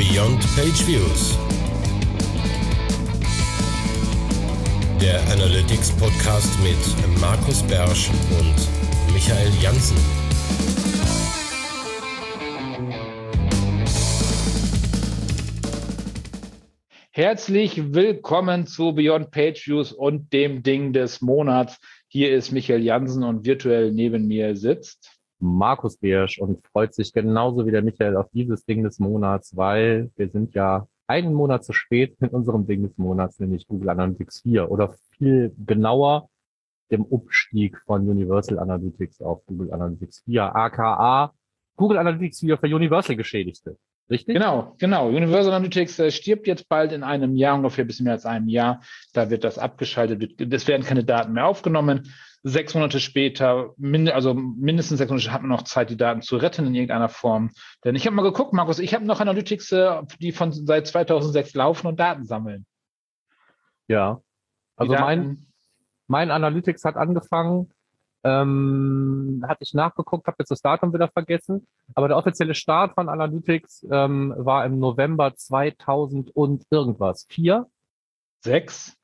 [0.00, 1.36] Beyond Page Views.
[4.98, 8.08] Der Analytics Podcast mit Markus Bersch
[8.40, 9.98] und Michael Janssen.
[17.10, 21.78] Herzlich willkommen zu Beyond Page Views und dem Ding des Monats.
[22.08, 25.09] Hier ist Michael Jansen und virtuell neben mir sitzt
[25.40, 30.10] Markus Biersch und freut sich genauso wie der Michael auf dieses Ding des Monats, weil
[30.16, 34.42] wir sind ja einen Monat zu spät mit unserem Ding des Monats, nämlich Google Analytics
[34.42, 36.28] 4 oder viel genauer
[36.90, 41.32] dem Umstieg von Universal Analytics auf Google Analytics 4, aka
[41.76, 43.76] Google Analytics 4 für Universal Geschädigte.
[44.10, 44.34] Richtig?
[44.34, 45.08] Genau, genau.
[45.08, 48.48] Universal Analytics äh, stirbt jetzt bald in einem Jahr, ungefähr ein bisschen mehr als einem
[48.48, 48.82] Jahr.
[49.12, 52.10] Da wird das abgeschaltet, es werden keine Daten mehr aufgenommen
[52.42, 53.74] sechs Monate später,
[54.12, 57.50] also mindestens sechs Monate hat man noch Zeit, die Daten zu retten in irgendeiner Form.
[57.84, 61.54] Denn ich habe mal geguckt, Markus, ich habe noch Analytics, äh, die von seit 2006
[61.54, 62.66] laufen und Daten sammeln.
[63.88, 64.20] Ja,
[64.76, 65.46] also mein,
[66.06, 67.72] mein Analytics hat angefangen,
[68.24, 73.08] ähm, hatte ich nachgeguckt, habe jetzt das Datum wieder vergessen, aber der offizielle Start von
[73.08, 77.26] Analytics ähm, war im November 2000 und irgendwas.
[77.28, 77.66] Vier?
[78.42, 78.96] Sechs?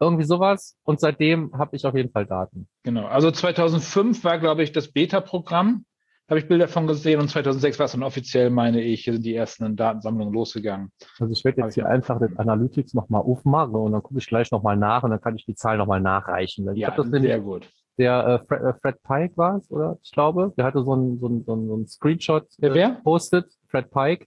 [0.00, 0.76] Irgendwie sowas.
[0.84, 2.68] Und seitdem habe ich auf jeden Fall Daten.
[2.84, 3.06] Genau.
[3.06, 5.84] Also 2005 war, glaube ich, das Beta-Programm.
[6.28, 9.34] Habe ich Bilder von gesehen und 2006 war es dann offiziell, meine ich, sind die
[9.34, 10.92] ersten Datensammlungen losgegangen.
[11.18, 14.50] Also ich werde jetzt hier einfach den Analytics nochmal aufmachen und dann gucke ich gleich
[14.50, 16.70] nochmal nach und dann kann ich die Zahl nochmal nachreichen.
[16.74, 17.70] Ich ja, das sehr gut.
[17.98, 19.98] Der äh, Fred, äh, Fred Pike war es, oder?
[20.02, 22.90] Ich glaube, der hatte so ein, so so ein, so ein Screenshot äh, wer?
[23.02, 23.52] postet.
[23.68, 24.26] Fred Pike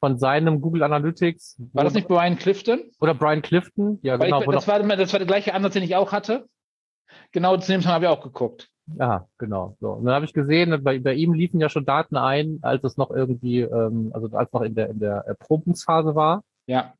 [0.00, 1.60] von seinem Google Analytics.
[1.72, 2.90] War das nicht Brian Clifton?
[3.00, 3.98] Oder Brian Clifton?
[4.02, 4.40] Ja, genau.
[4.40, 6.46] Ich, das, war, das war der gleiche Ansatz, den ich auch hatte.
[7.32, 8.68] Genau zu dem habe ich auch geguckt.
[8.98, 9.76] Ja, genau.
[9.80, 9.92] So.
[9.92, 12.96] Und dann habe ich gesehen, bei, bei ihm liefen ja schon Daten ein, als es
[12.96, 16.42] noch irgendwie, ähm, also als noch in der in der Erprobungsphase war.
[16.66, 16.94] Ja.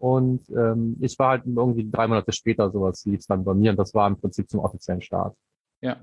[0.00, 3.76] Und ähm, ich war halt irgendwie drei Monate später sowas lief dann bei mir und
[3.76, 5.36] das war im Prinzip zum offiziellen Start.
[5.82, 6.00] Ja.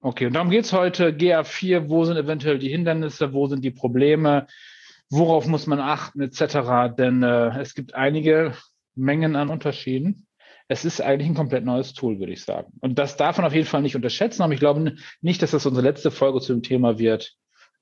[0.00, 1.10] Okay, und darum geht's heute.
[1.10, 4.46] GA4, wo sind eventuell die Hindernisse, wo sind die Probleme?
[5.12, 6.96] worauf muss man achten, etc.
[6.96, 8.54] Denn äh, es gibt einige
[8.94, 10.26] Mengen an Unterschieden.
[10.68, 12.72] Es ist eigentlich ein komplett neues Tool, würde ich sagen.
[12.80, 14.42] Und das darf man auf jeden Fall nicht unterschätzen.
[14.42, 17.34] Aber ich glaube nicht, dass das unsere letzte Folge zu dem Thema wird.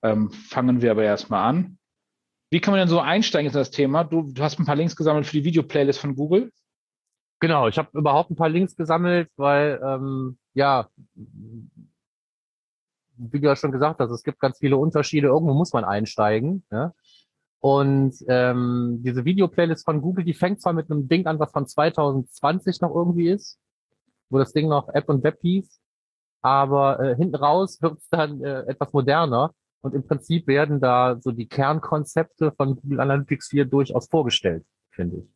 [0.02, 1.78] Ähm, fangen wir aber erstmal an.
[2.50, 4.04] Wie kann man denn so einsteigen in das Thema?
[4.04, 6.52] Du, du hast ein paar Links gesammelt für die Videoplaylist von Google.
[7.38, 10.88] Genau, ich habe überhaupt ein paar Links gesammelt, weil ähm, ja,
[13.20, 15.28] wie du ja schon gesagt hast, es gibt ganz viele Unterschiede.
[15.28, 16.64] Irgendwo muss man einsteigen.
[16.70, 16.92] Ja?
[17.60, 21.66] Und ähm, diese Video-Playlist von Google, die fängt zwar mit einem Ding an, was von
[21.66, 23.58] 2020 noch irgendwie ist,
[24.28, 25.80] wo das Ding noch App und Web hieß,
[26.42, 31.18] aber äh, hinten raus wird es dann äh, etwas moderner und im Prinzip werden da
[31.20, 35.34] so die Kernkonzepte von Google Analytics 4 durchaus vorgestellt, finde ich.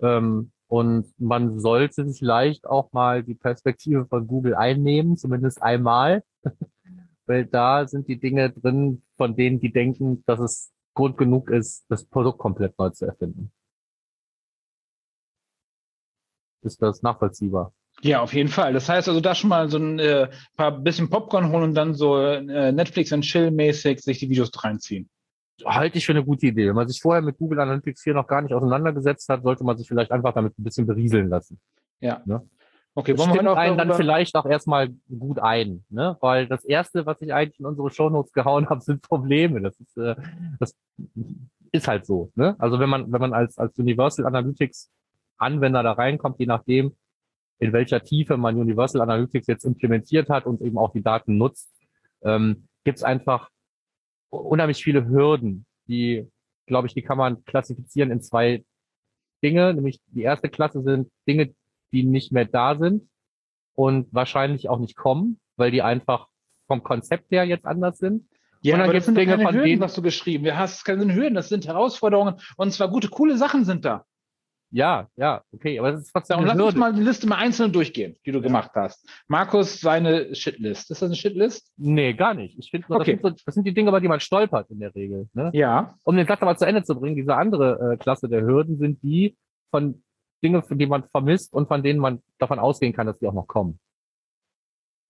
[0.00, 6.22] Ähm, und man sollte sich vielleicht auch mal die Perspektive von Google einnehmen, zumindest einmal,
[7.26, 11.86] weil da sind die Dinge drin, von denen die denken, dass es Grund genug ist,
[11.88, 13.50] das Produkt komplett neu zu erfinden.
[16.62, 17.72] Ist das nachvollziehbar?
[18.02, 18.72] Ja, auf jeden Fall.
[18.72, 21.94] Das heißt also, da schon mal so ein äh, paar bisschen Popcorn holen und dann
[21.94, 25.08] so äh, Netflix und Chill-mäßig sich die Videos reinziehen.
[25.64, 26.68] Halte ich für eine gute Idee.
[26.68, 29.76] Wenn man sich vorher mit Google Analytics 4 noch gar nicht auseinandergesetzt hat, sollte man
[29.76, 31.58] sich vielleicht einfach damit ein bisschen berieseln lassen.
[32.00, 32.22] Ja.
[32.24, 32.48] Ne?
[32.94, 36.16] Okay, das stimmt einen dann vielleicht auch erstmal gut ein, ne?
[36.20, 39.60] Weil das erste, was ich eigentlich in unsere Shownotes gehauen habe, sind Probleme.
[39.60, 40.16] Das ist, äh,
[40.58, 40.74] das
[41.70, 42.56] ist halt so, ne?
[42.58, 44.90] Also wenn man, wenn man als, als Universal Analytics
[45.36, 46.96] Anwender da reinkommt, je nachdem,
[47.58, 51.70] in welcher Tiefe man Universal Analytics jetzt implementiert hat und eben auch die Daten nutzt,
[52.22, 53.50] ähm, gibt es einfach
[54.30, 56.28] unheimlich viele Hürden, die,
[56.66, 58.64] glaube ich, die kann man klassifizieren in zwei
[59.42, 59.74] Dinge.
[59.74, 61.54] Nämlich die erste Klasse sind Dinge,
[61.92, 63.08] die nicht mehr da sind
[63.74, 66.28] und wahrscheinlich auch nicht kommen, weil die einfach
[66.66, 68.28] vom Konzept her jetzt anders sind.
[68.60, 70.78] Ja, und dann gibt es Dinge keine von Hürden, denen, was du geschrieben hast.
[70.78, 74.04] Das keine Hürden, das sind Herausforderungen und zwar gute, coole Sachen sind da.
[74.70, 76.44] Ja, ja, okay, aber das ist trotzdem.
[76.44, 78.44] Lass uns mal die Liste mal einzeln durchgehen, die du ja.
[78.44, 79.08] gemacht hast.
[79.26, 80.90] Markus, seine Shitlist.
[80.90, 81.72] Ist das eine Shitlist?
[81.78, 82.58] Nee, gar nicht.
[82.58, 84.94] Ich finde, das, sind so, das sind die Dinge, über die man stolpert in der
[84.94, 85.28] Regel.
[85.32, 85.50] Ne?
[85.54, 85.94] Ja.
[86.04, 89.02] Um den Satz aber zu Ende zu bringen, diese andere äh, Klasse der Hürden sind
[89.02, 89.36] die,
[89.70, 90.02] von
[90.42, 93.46] Dinge, die man vermisst und von denen man davon ausgehen kann, dass die auch noch
[93.46, 93.80] kommen.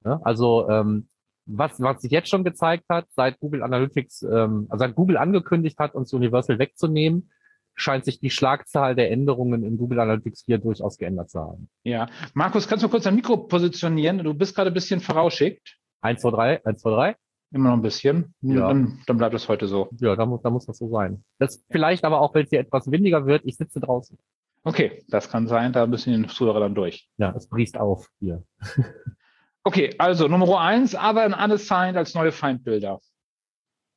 [0.05, 1.09] Ja, also ähm,
[1.47, 5.79] was, was sich jetzt schon gezeigt hat, seit Google Analytics, ähm, also seit Google angekündigt
[5.79, 7.31] hat, uns Universal wegzunehmen,
[7.79, 11.69] scheint sich die Schlagzahl der Änderungen in Google Analytics 4 durchaus geändert zu haben.
[11.85, 12.09] Ja.
[12.35, 14.19] Markus, kannst du kurz dein Mikro positionieren?
[14.19, 15.79] Du bist gerade ein bisschen vorausschickt.
[16.01, 17.17] Eins, zwei, drei, eins, zwei, drei.
[17.51, 18.35] Immer noch ein bisschen.
[18.43, 18.69] Ja.
[18.69, 19.89] Dann, dann bleibt es heute so.
[19.99, 21.25] Ja, da muss, da muss das so sein.
[21.39, 24.19] Das vielleicht aber auch, wenn es hier etwas windiger wird, ich sitze draußen.
[24.65, 25.73] Okay, das kann sein.
[25.73, 27.09] Da müssen die Zuhörer dann durch.
[27.17, 28.43] Ja, es briest auf hier.
[29.65, 33.01] Okay, also Nummer eins, aber ein unassigned als neue Feindbilder.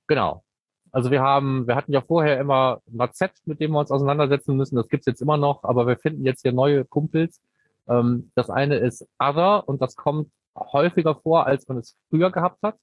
[0.08, 0.44] Genau.
[0.92, 4.76] Also wir haben, wir hatten ja vorher immer NAZ, mit dem wir uns auseinandersetzen müssen.
[4.76, 7.42] Das gibt's jetzt immer noch, aber wir finden jetzt hier neue Kumpels.
[7.88, 12.62] Ähm, das eine ist Other und das kommt häufiger vor, als man es früher gehabt
[12.62, 12.76] hat.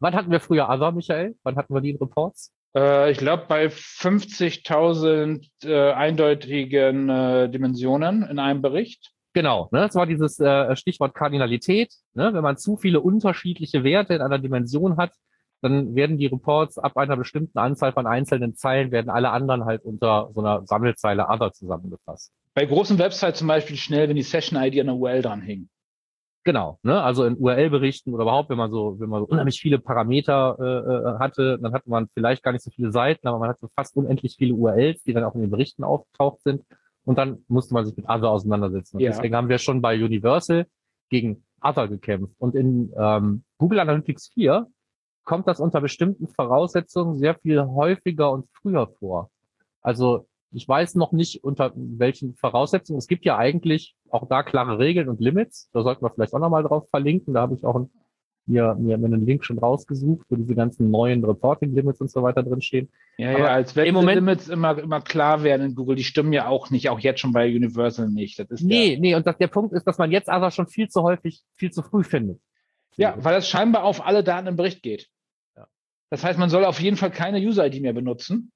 [0.00, 1.34] Wann hatten wir früher Other, Michael?
[1.42, 2.52] Wann hatten wir die in Reports?
[2.76, 9.12] Äh, ich glaube, bei 50.000 äh, eindeutigen äh, Dimensionen in einem Bericht.
[9.32, 9.80] Genau, ne?
[9.80, 11.92] das war dieses äh, Stichwort Kardinalität.
[12.14, 12.32] Ne?
[12.34, 15.12] Wenn man zu viele unterschiedliche Werte in einer Dimension hat,
[15.64, 19.82] dann werden die Reports ab einer bestimmten Anzahl von einzelnen Zeilen, werden alle anderen halt
[19.82, 22.32] unter so einer Sammelzeile Other zusammengefasst.
[22.52, 25.68] Bei großen Websites zum Beispiel schnell, wenn die Session-ID an der URL dran hing.
[26.44, 27.02] Genau, ne?
[27.02, 31.14] also in URL-Berichten oder überhaupt, wenn man so, wenn man so unheimlich viele Parameter äh,
[31.14, 33.96] äh, hatte, dann hatte man vielleicht gar nicht so viele Seiten, aber man hatte fast
[33.96, 36.62] unendlich viele URLs, die dann auch in den Berichten auftaucht sind.
[37.06, 38.96] Und dann musste man sich mit Other auseinandersetzen.
[38.96, 39.12] Und Ja.
[39.12, 40.66] deswegen haben wir schon bei Universal
[41.08, 42.34] gegen Other gekämpft.
[42.38, 44.66] Und in ähm, Google Analytics 4
[45.24, 49.30] kommt das unter bestimmten Voraussetzungen sehr viel häufiger und früher vor.
[49.80, 52.98] Also ich weiß noch nicht, unter welchen Voraussetzungen.
[52.98, 55.68] Es gibt ja eigentlich auch da klare Regeln und Limits.
[55.72, 57.34] Da sollten wir vielleicht auch nochmal drauf verlinken.
[57.34, 57.90] Da habe ich auch ein,
[58.46, 62.88] mir, mir, einen Link schon rausgesucht, wo diese ganzen neuen Reporting-Limits und so weiter drinstehen.
[63.18, 66.04] Ja, Aber ja, als wenn im Moment- Limits immer, immer klar werden in Google, die
[66.04, 68.38] stimmen ja auch nicht, auch jetzt schon bei Universal nicht.
[68.38, 70.88] Das ist Nee, nee, und das, der Punkt ist, dass man jetzt aber schon viel
[70.88, 72.38] zu häufig, viel zu früh findet.
[72.96, 75.08] Ja, weil das scheinbar auf alle Daten im Bericht geht.
[76.14, 78.52] Das heißt, man soll auf jeden Fall keine User-ID mehr benutzen,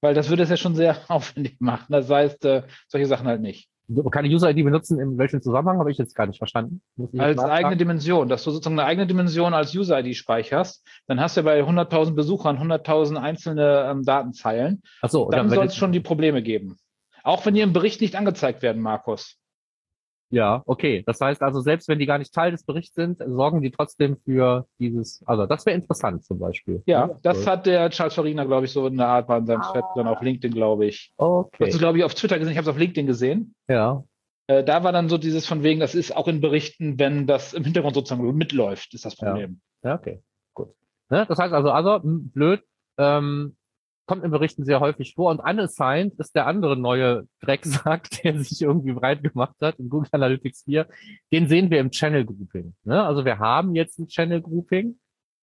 [0.00, 1.86] weil das würde es ja schon sehr aufwendig machen.
[1.90, 3.68] Das heißt, äh, solche Sachen halt nicht.
[4.10, 6.82] Keine User-ID benutzen, in welchem Zusammenhang, habe ich jetzt gar nicht verstanden.
[7.18, 11.42] Als eigene Dimension, dass du sozusagen eine eigene Dimension als User-ID speicherst, dann hast du
[11.42, 14.82] ja bei 100.000 Besuchern 100.000 einzelne ähm, Datenzeilen.
[15.02, 16.78] Ach so, Dann oder soll es schon die Probleme geben.
[17.22, 19.36] Auch wenn die im Bericht nicht angezeigt werden, Markus.
[20.34, 21.04] Ja, okay.
[21.06, 24.16] Das heißt also, selbst wenn die gar nicht Teil des Berichts sind, sorgen die trotzdem
[24.24, 26.82] für dieses, also das wäre interessant zum Beispiel.
[26.86, 29.62] Ja, Ja, das hat der Charles Farina, glaube ich, so in der Art bei seinem
[29.62, 31.12] Thread, dann auf LinkedIn, glaube ich.
[31.16, 31.66] Okay.
[31.66, 33.54] Hast du, glaube ich, auf Twitter gesehen, ich habe es auf LinkedIn gesehen.
[33.68, 34.02] Ja.
[34.48, 37.54] Äh, da war dann so dieses von wegen, das ist auch in Berichten, wenn das
[37.54, 39.28] im Hintergrund sozusagen mitläuft, ist das Ja.
[39.28, 39.60] Problem.
[39.84, 40.20] Ja, okay.
[40.52, 40.68] Gut.
[41.10, 41.26] Ne?
[41.28, 42.62] Das heißt also, also, hm, blöd,
[42.98, 43.56] ähm,
[44.06, 45.30] kommt in Berichten sehr häufig vor.
[45.30, 50.08] Und unassigned ist der andere neue Drecksack, der sich irgendwie breit gemacht hat in Google
[50.12, 50.86] Analytics 4.
[51.32, 52.74] Den sehen wir im Channel Grouping.
[52.84, 53.02] Ne?
[53.02, 54.98] Also wir haben jetzt ein Channel Grouping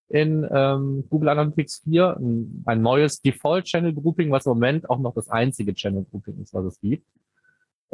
[0.10, 5.00] in ähm, Google Analytics 4, ein, ein neues Default Channel Grouping, was im Moment auch
[5.00, 7.08] noch das einzige Channel Grouping ist, was es gibt.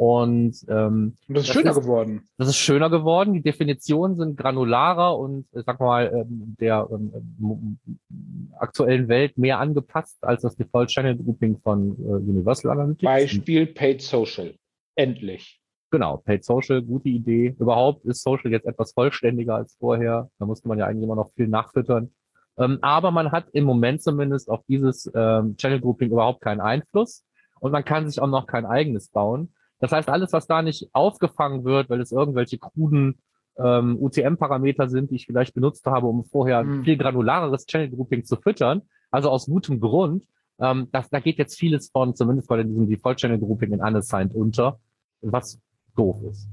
[0.00, 2.22] Und ähm, Und das ist Das schöner ist- geworden.
[2.38, 3.32] das ist schöner geworden.
[3.34, 7.78] Die Definitionen sind granularer und äh, sag mal ähm, der ähm, m-
[8.08, 13.02] m- aktuellen Welt mehr angepasst als das Default Channel Grouping von äh, Universal Analytics.
[13.02, 14.54] Beispiel Paid Social.
[14.94, 15.60] Endlich.
[15.90, 17.56] Genau, Paid Social, gute Idee.
[17.58, 20.30] Überhaupt ist Social jetzt etwas vollständiger als vorher.
[20.38, 22.12] Da musste man ja eigentlich immer noch viel nachfüttern.
[22.56, 27.24] Ähm, aber man hat im Moment zumindest auf dieses ähm, Channel Grouping überhaupt keinen Einfluss
[27.58, 29.52] und man kann sich auch noch kein eigenes bauen.
[29.80, 33.18] Das heißt, alles, was da nicht aufgefangen wird, weil es irgendwelche kruden
[33.56, 36.84] ähm, UTM-Parameter sind, die ich vielleicht benutzt habe, um vorher ein Hm.
[36.84, 40.26] viel granulareres Channel Grouping zu füttern, also aus gutem Grund,
[40.60, 44.34] ähm, das, da geht jetzt vieles von, zumindest bei diesem Default Channel Grouping in Unassigned
[44.34, 44.78] unter,
[45.20, 45.60] was
[45.96, 46.48] doof ist.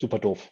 [0.00, 0.50] Super doof.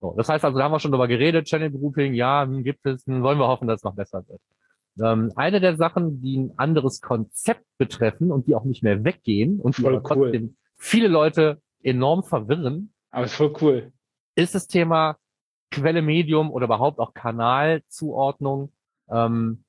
[0.00, 2.86] So, das heißt also, da haben wir schon drüber geredet, Channel Grouping, ja, hm, gibt
[2.86, 4.40] es, hm, wollen wir hoffen, dass es noch besser wird.
[5.02, 9.60] Ähm, eine der Sachen, die ein anderes Konzept betreffen und die auch nicht mehr weggehen
[9.60, 10.54] und Voll trotzdem cool.
[10.76, 13.92] viele Leute enorm verwirren, Aber ist voll cool.
[14.34, 15.16] ist das Thema
[15.70, 18.72] Quelle Medium oder überhaupt auch Kanalzuordnung
[19.08, 19.64] ähm,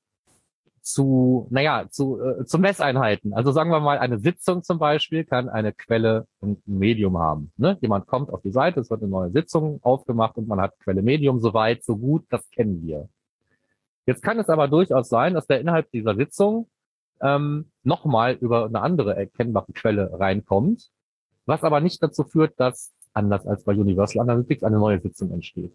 [0.82, 3.32] zu, naja, zu, äh, zu Messeinheiten.
[3.32, 7.52] Also sagen wir mal, eine Sitzung zum Beispiel kann eine Quelle und ein Medium haben.
[7.56, 7.78] Ne?
[7.80, 11.02] Jemand kommt auf die Seite, es wird eine neue Sitzung aufgemacht und man hat Quelle
[11.02, 13.08] Medium, so weit, so gut, das kennen wir.
[14.06, 16.68] Jetzt kann es aber durchaus sein, dass der innerhalb dieser Sitzung
[17.20, 20.90] ähm, nochmal über eine andere erkennbare Quelle reinkommt,
[21.46, 25.72] was aber nicht dazu führt, dass, anders als bei Universal Analytics, eine neue Sitzung entsteht.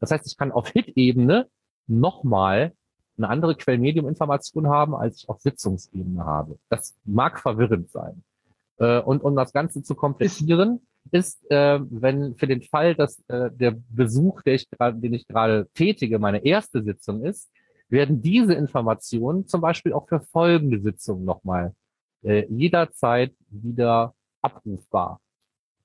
[0.00, 1.48] Das heißt, ich kann auf Hit-Ebene
[1.86, 2.72] nochmal
[3.16, 6.58] eine andere Quellmedium-Information haben, als ich auf Sitzungsebene habe.
[6.68, 8.22] Das mag verwirrend sein.
[8.78, 13.50] Äh, und um das Ganze zu komplettieren, ist, äh, wenn für den Fall, dass äh,
[13.52, 17.50] der Besuch, der ich grad, den ich gerade tätige, meine erste Sitzung ist,
[17.88, 21.74] werden diese Informationen zum Beispiel auch für folgende Sitzungen nochmal
[22.22, 25.20] äh, jederzeit wieder abrufbar.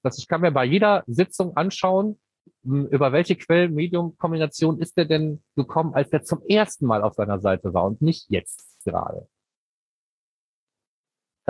[0.04, 2.20] Das ich kann mir bei jeder Sitzung anschauen,
[2.63, 7.74] über welche Quellen-Medium-Kombination ist der denn gekommen, als er zum ersten Mal auf seiner Seite
[7.74, 9.28] war und nicht jetzt gerade?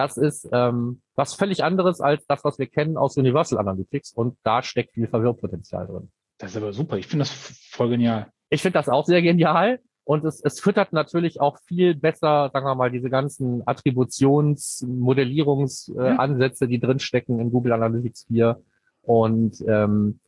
[0.02, 4.36] Das ist ähm, was völlig anderes als das, was wir kennen aus Universal Analytics und
[4.42, 6.12] da steckt viel Verwirrpotenzial drin.
[6.40, 6.98] Das ist aber super.
[6.98, 7.32] Ich finde das
[7.70, 8.32] voll genial.
[8.50, 9.80] Ich finde das auch sehr genial.
[10.04, 16.66] Und es, es füttert natürlich auch viel besser, sagen wir mal, diese ganzen Attributions-, Modellierungsansätze,
[16.66, 18.60] äh, die drinstecken in Google Analytics 4.
[19.04, 20.20] Und ähm,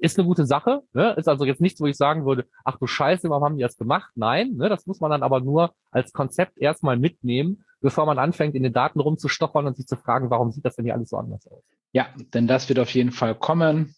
[0.00, 0.82] ist eine gute Sache.
[0.92, 1.14] Ne?
[1.14, 3.76] Ist also jetzt nichts, wo ich sagen würde, ach du Scheiße, warum haben die das
[3.76, 4.10] gemacht?
[4.14, 4.68] Nein, ne?
[4.68, 8.72] das muss man dann aber nur als Konzept erstmal mitnehmen, bevor man anfängt, in den
[8.72, 11.62] Daten rumzustochern und sich zu fragen, warum sieht das denn hier alles so anders aus?
[11.92, 13.94] Ja, denn das wird auf jeden Fall kommen.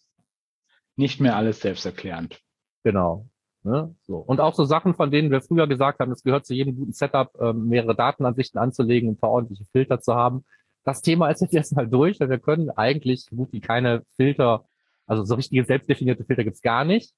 [0.95, 2.41] Nicht mehr alles selbsterklärend.
[2.83, 3.27] Genau.
[3.63, 3.95] Ne?
[4.01, 4.17] So.
[4.17, 6.93] Und auch so Sachen, von denen wir früher gesagt haben, es gehört zu jedem guten
[6.93, 10.43] Setup, ähm, mehrere Datenansichten anzulegen und ein paar ordentliche Filter zu haben.
[10.83, 14.65] Das Thema ist jetzt erstmal durch, weil wir können eigentlich gut wie keine Filter,
[15.11, 17.13] also so richtige selbstdefinierte Filter gibt's gar nicht.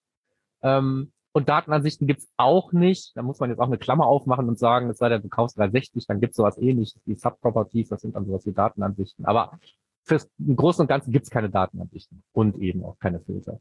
[0.64, 3.16] Ähm, und Datenansichten gibt's auch nicht.
[3.16, 5.60] Da muss man jetzt auch eine Klammer aufmachen und sagen, es sei denn, du kaufst
[5.60, 9.26] 360, dann gibt's sowas ähnliches wie Subproperties, das sind dann sowas wie Datenansichten.
[9.26, 9.60] Aber
[10.04, 13.60] fürs Großen und Ganzen gibt's keine Datenansichten und eben auch keine Filter.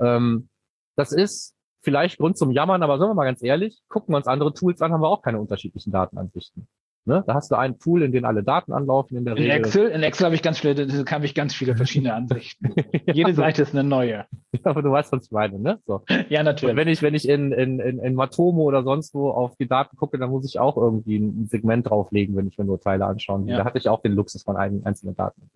[0.00, 0.50] Ähm,
[0.94, 4.26] das ist vielleicht Grund zum Jammern, aber sagen wir mal ganz ehrlich, gucken wir uns
[4.26, 6.68] andere Tools an, haben wir auch keine unterschiedlichen Datenansichten.
[7.06, 7.22] Ne?
[7.24, 9.56] Da hast du ein Tool, in dem alle Daten anlaufen in der in Regel.
[9.58, 12.74] Excel, in Excel habe ich ganz viele, da habe ich ganz viele verschiedene Ansichten.
[13.12, 14.26] Jede Seite ist eine neue.
[14.64, 15.78] aber du weißt, was ich meine, ne?
[15.86, 16.02] So.
[16.28, 16.72] Ja, natürlich.
[16.72, 19.68] Und wenn ich, wenn ich in, in, in, in Matomo oder sonst wo auf die
[19.68, 23.06] Daten gucke, dann muss ich auch irgendwie ein Segment drauflegen, wenn ich mir nur Teile
[23.06, 23.52] anschauen will.
[23.52, 23.58] Ja.
[23.58, 25.48] Da hatte ich auch den Luxus von einigen einzelnen Daten.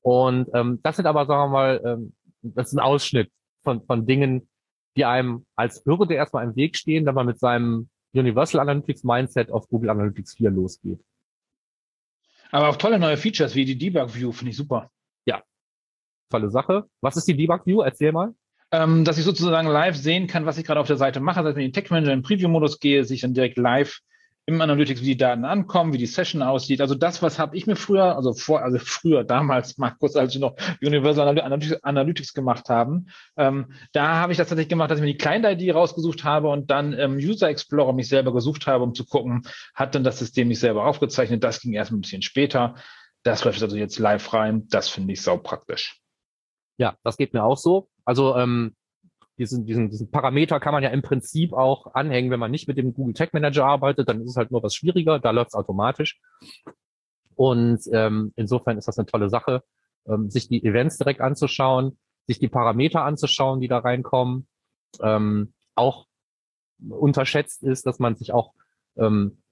[0.00, 3.30] Und ähm, das sind aber, sagen wir mal, ähm, das ist ein Ausschnitt
[3.62, 4.48] von, von Dingen,
[4.96, 9.50] die einem als Hürde erstmal im Weg stehen, wenn man mit seinem Universal Analytics Mindset
[9.50, 11.00] auf Google Analytics 4 losgeht.
[12.50, 14.90] Aber auch tolle neue Features wie die Debug View finde ich super.
[15.24, 15.42] Ja,
[16.30, 16.84] tolle Sache.
[17.00, 17.80] Was ist die Debug View?
[17.80, 18.34] Erzähl mal.
[18.70, 21.40] Ähm, dass ich sozusagen live sehen kann, was ich gerade auf der Seite mache.
[21.40, 24.00] Das heißt, wenn ich in den Tech Manager in Preview-Modus gehe, sich dann direkt live
[24.46, 26.80] im Analytics, wie die Daten ankommen, wie die Session aussieht.
[26.80, 30.40] Also das, was habe ich mir früher, also vor, also früher, damals, Markus, als wir
[30.40, 33.06] noch Universal Analytics, Analytics gemacht haben,
[33.36, 36.70] ähm, da habe ich das tatsächlich gemacht, dass ich mir die Client-ID rausgesucht habe und
[36.70, 39.42] dann im User Explorer mich selber gesucht habe, um zu gucken,
[39.74, 41.44] hat denn das System mich selber aufgezeichnet.
[41.44, 42.74] Das ging erst ein bisschen später.
[43.22, 44.66] Das läuft also jetzt live rein.
[44.68, 46.00] Das finde ich sau praktisch.
[46.78, 47.88] Ja, das geht mir auch so.
[48.04, 48.74] Also ähm,
[49.38, 52.76] diesen, diesen, diesen Parameter kann man ja im Prinzip auch anhängen, wenn man nicht mit
[52.76, 55.54] dem Google Tag Manager arbeitet, dann ist es halt nur was schwieriger, da läuft es
[55.54, 56.20] automatisch.
[57.34, 59.62] Und ähm, insofern ist das eine tolle Sache,
[60.06, 64.46] ähm, sich die Events direkt anzuschauen, sich die Parameter anzuschauen, die da reinkommen.
[65.00, 66.06] Ähm, auch
[66.88, 68.52] unterschätzt ist, dass man sich auch
[68.96, 69.42] ähm,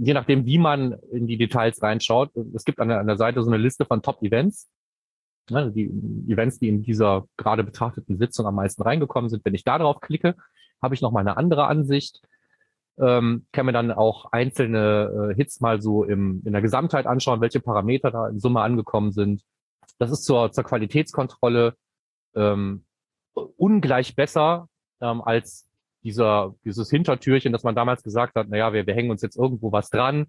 [0.00, 3.42] je nachdem, wie man in die Details reinschaut, es gibt an der, an der Seite
[3.42, 4.68] so eine Liste von Top-Events
[5.50, 5.86] ne, die
[6.28, 9.44] Events, die in dieser gerade betrachteten Sitzung am meisten reingekommen sind.
[9.44, 10.34] Wenn ich da drauf klicke,
[10.82, 12.20] habe ich noch mal eine andere Ansicht.
[12.98, 17.40] Ähm, kann mir dann auch einzelne äh, Hits mal so im, in der Gesamtheit anschauen,
[17.40, 19.42] welche Parameter da in Summe angekommen sind.
[19.98, 21.74] Das ist zur, zur Qualitätskontrolle
[22.36, 22.84] ähm,
[23.34, 24.68] ungleich besser
[25.00, 25.68] ähm, als
[26.04, 29.72] dieser, dieses Hintertürchen, dass man damals gesagt hat, naja, wir, wir hängen uns jetzt irgendwo
[29.72, 30.26] was dran,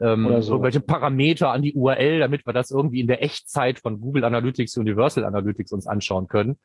[0.00, 0.52] ähm, Oder so.
[0.52, 4.76] irgendwelche Parameter an die URL, damit wir das irgendwie in der Echtzeit von Google Analytics,
[4.76, 6.58] Universal Analytics uns anschauen können.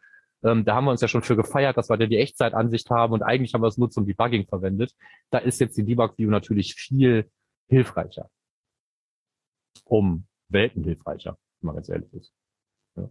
[0.43, 3.13] Ähm, da haben wir uns ja schon für gefeiert, dass wir da die Echtzeitansicht haben
[3.13, 4.93] und eigentlich haben wir es nur zum Debugging verwendet.
[5.29, 7.29] Da ist jetzt die Debug View natürlich viel
[7.67, 8.29] hilfreicher.
[9.85, 12.33] Um Welten hilfreicher, wenn man ganz ehrlich ist.
[12.95, 13.09] Ja.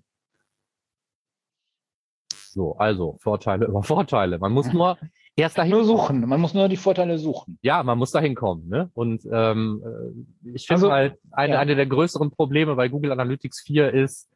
[2.31, 4.39] So, also Vorteile über Vorteile.
[4.39, 4.99] Man muss nur
[5.35, 6.29] Erst dahin nur suchen.
[6.29, 7.59] Man muss nur die Vorteile suchen.
[7.63, 8.69] Ja, man muss dahin kommen.
[8.69, 8.91] Ne?
[8.93, 9.83] Und ähm,
[10.45, 11.61] äh, ich finde also, halt, eine, ja.
[11.61, 14.29] eine der größeren Probleme bei Google Analytics 4 ist,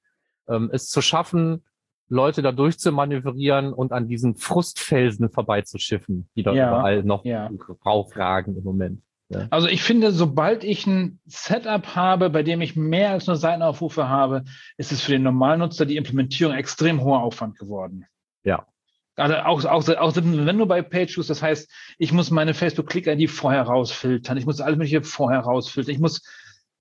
[0.49, 1.63] ähm, es zu schaffen,
[2.09, 7.51] Leute da durchzumanövrieren und an diesen Frustfelsen vorbeizuschiffen, die da ja, überall noch ja.
[7.85, 9.03] raufragen im Moment.
[9.29, 9.49] Ja.
[9.51, 14.09] Also ich finde, sobald ich ein Setup habe, bei dem ich mehr als nur Seitenaufrufe
[14.09, 14.45] habe,
[14.77, 18.07] ist es für den Normalnutzer die Implementierung extrem hoher Aufwand geworden.
[18.45, 18.67] Ja.
[19.17, 23.63] Also auch, auch, auch wenn du bei PageViews, das heißt, ich muss meine Facebook-Click-ID vorher
[23.63, 26.23] rausfiltern, ich muss alles mögliche vorher rausfiltern, ich muss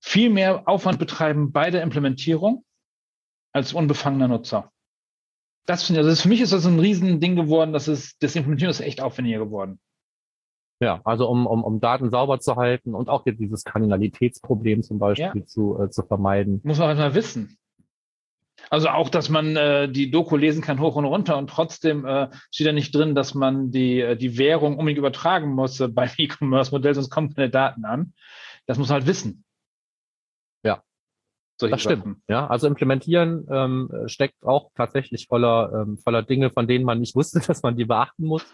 [0.00, 2.64] viel mehr Aufwand betreiben bei der Implementierung
[3.52, 4.70] als unbefangener Nutzer.
[5.64, 8.70] Das finde ich, also für mich ist das ein Riesending geworden, dass es, das Implementieren
[8.70, 9.80] ist echt aufwendiger geworden.
[10.78, 14.98] Ja, also um, um, um Daten sauber zu halten und auch jetzt dieses Kardinalitätsproblem zum
[14.98, 15.46] Beispiel ja.
[15.46, 16.60] zu, äh, zu vermeiden.
[16.64, 17.56] Muss man mal wissen.
[18.70, 22.28] Also auch, dass man äh, die Doku lesen kann hoch und runter und trotzdem äh,
[22.50, 26.10] steht da nicht drin, dass man die, äh, die Währung unbedingt übertragen muss äh, beim
[26.18, 28.12] E-Commerce-Modell, sonst kommen keine Daten an.
[28.66, 29.44] Das muss man halt wissen.
[30.64, 30.82] Ja.
[31.60, 32.02] solche das stimmt.
[32.02, 32.22] Sachen.
[32.28, 37.14] Ja, also implementieren ähm, steckt auch tatsächlich voller, ähm, voller Dinge, von denen man nicht
[37.14, 38.44] wusste, dass man die beachten muss.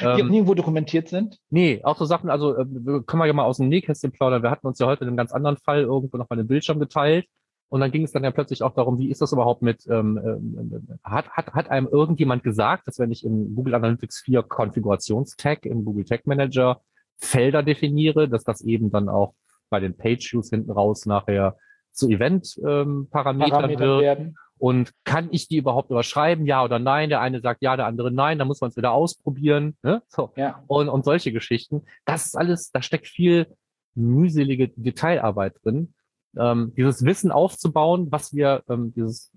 [0.00, 1.38] Die ähm, nirgendwo dokumentiert sind?
[1.48, 4.42] Nee, auch so Sachen, also äh, können wir ja mal aus dem Nähkästchen plaudern.
[4.42, 6.78] Wir hatten uns ja heute in einem ganz anderen Fall irgendwo noch mal den Bildschirm
[6.78, 7.26] geteilt.
[7.68, 10.18] Und dann ging es dann ja plötzlich auch darum, wie ist das überhaupt mit, ähm,
[10.24, 15.66] ähm, hat, hat, hat einem irgendjemand gesagt, dass wenn ich im Google Analytics 4 Konfigurationstag
[15.66, 16.80] im Google Tag Manager
[17.18, 19.34] Felder definiere, dass das eben dann auch
[19.68, 21.56] bei den Page Views hinten raus nachher
[21.92, 24.02] zu Event-Parametern ähm, wird.
[24.02, 24.36] Werden.
[24.58, 27.10] Und kann ich die überhaupt überschreiben, ja oder nein?
[27.10, 29.76] Der eine sagt ja, der andere nein, dann muss man es wieder ausprobieren.
[29.82, 30.02] Ne?
[30.08, 30.32] So.
[30.36, 30.62] Ja.
[30.66, 31.82] Und, und solche Geschichten.
[32.04, 33.46] Das ist alles, da steckt viel
[33.94, 35.94] mühselige Detailarbeit drin.
[36.38, 39.32] Ähm, dieses Wissen aufzubauen, was wir, ähm, dieses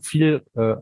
[0.00, 0.76] viel, äh,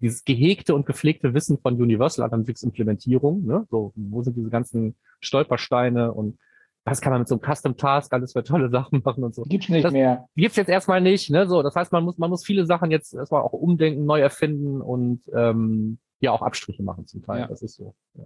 [0.00, 3.66] dieses gehegte und gepflegte Wissen von Universal Analytics Implementierung, ne?
[3.70, 6.38] so, wo sind diese ganzen Stolpersteine und
[6.84, 9.42] was kann man mit so einem Custom Task alles für tolle Sachen machen und so.
[9.42, 10.28] Gibt's nicht das mehr.
[10.36, 11.48] Gibt's jetzt erstmal nicht, ne?
[11.48, 14.80] So, das heißt, man muss, man muss viele Sachen jetzt erstmal auch umdenken, neu erfinden
[14.80, 17.40] und ähm, ja auch Abstriche machen zum Teil.
[17.40, 17.46] Ja.
[17.48, 17.96] Das ist so.
[18.14, 18.24] Ja.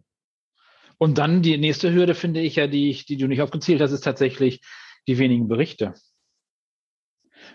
[0.98, 3.92] Und dann die nächste Hürde finde ich ja, die, ich, die du nicht aufgezählt hast,
[3.92, 4.60] ist tatsächlich
[5.08, 5.94] die wenigen Berichte.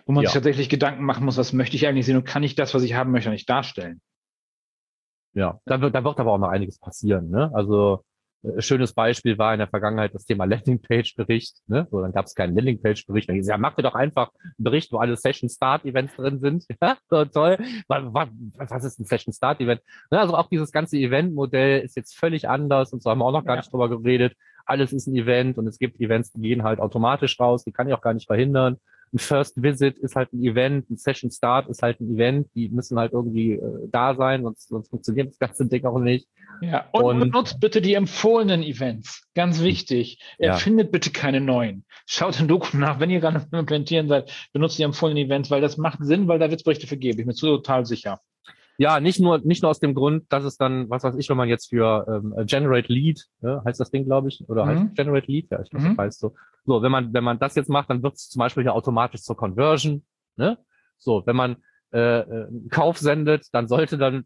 [0.05, 0.29] Wo man ja.
[0.29, 2.83] sich tatsächlich Gedanken machen muss, was möchte ich eigentlich sehen und kann ich das, was
[2.83, 4.01] ich haben möchte, nicht darstellen.
[5.33, 7.29] Ja, da wird, da wird aber auch noch einiges passieren.
[7.29, 7.51] Ne?
[7.53, 8.03] Also
[8.45, 11.57] äh, schönes Beispiel war in der Vergangenheit das Thema Landingpage-Bericht.
[11.67, 11.87] Ne?
[11.91, 13.29] So, dann gab es keinen Landingpage-Bericht.
[13.29, 16.65] Dann hieß, ja, mach dir doch einfach einen Bericht, wo alle Session-Start-Events drin sind.
[16.81, 17.57] Ja, so toll.
[17.87, 19.81] Was, was ist ein Session-Start-Event?
[20.11, 23.31] Ne, also auch dieses ganze Event-Modell ist jetzt völlig anders und so haben wir auch
[23.31, 23.61] noch gar ja.
[23.61, 24.35] nicht drüber geredet.
[24.65, 27.87] Alles ist ein Event und es gibt Events, die gehen halt automatisch raus, die kann
[27.87, 28.77] ich auch gar nicht verhindern
[29.15, 32.67] ein First Visit ist halt ein Event, ein Session Start ist halt ein Event, die
[32.69, 36.27] müssen halt irgendwie äh, da sein, sonst, sonst funktioniert das ganze Ding auch nicht.
[36.61, 39.23] Ja, und, und nutzt bitte die empfohlenen Events.
[39.33, 40.19] Ganz wichtig.
[40.37, 40.91] Erfindet ja.
[40.91, 41.85] bitte keine neuen.
[42.05, 45.77] Schaut in Doku nach, wenn ihr gerade implementieren seid, benutzt die empfohlenen Events, weil das
[45.77, 47.19] macht Sinn, weil da wird es Berichte für geben.
[47.19, 48.19] Ich bin total sicher.
[48.77, 51.37] Ja, nicht nur, nicht nur aus dem Grund, dass es dann, was weiß ich, wenn
[51.37, 54.69] man jetzt für ähm, Generate Lead, ne, heißt das Ding, glaube ich, oder mhm.
[54.69, 55.47] heißt Generate Lead?
[55.49, 55.95] Ja, ich glaube, mhm.
[55.95, 56.33] das heißt so.
[56.65, 59.21] So, wenn man, wenn man das jetzt macht, dann wird es zum Beispiel ja automatisch
[59.21, 60.03] zur Conversion.
[60.35, 60.57] Ne?
[60.97, 61.57] So, wenn man
[61.93, 64.25] äh, äh einen Kauf sendet, dann sollte dann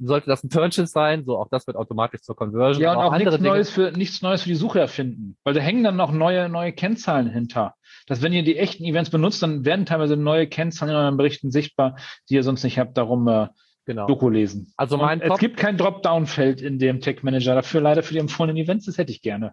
[0.00, 1.24] sollte das ein Purchase sein.
[1.24, 2.82] So, auch das wird automatisch zur Conversion.
[2.82, 3.48] Ja, und auch, auch nichts Dinge.
[3.48, 6.72] Neues für nichts Neues für die Suche erfinden, weil da hängen dann noch neue neue
[6.72, 7.74] Kennzahlen hinter.
[8.06, 11.50] Dass wenn ihr die echten Events benutzt, dann werden teilweise neue Kennzahlen in euren Berichten
[11.50, 11.96] sichtbar,
[12.28, 12.96] die ihr sonst nicht habt.
[12.96, 13.48] Darum äh,
[13.90, 14.06] genau.
[14.06, 14.72] Doku lesen.
[14.76, 17.56] Also mein es gibt kein Dropdown-Feld in dem Tech Manager.
[17.56, 19.52] Dafür leider für die empfohlenen Events, das hätte ich gerne.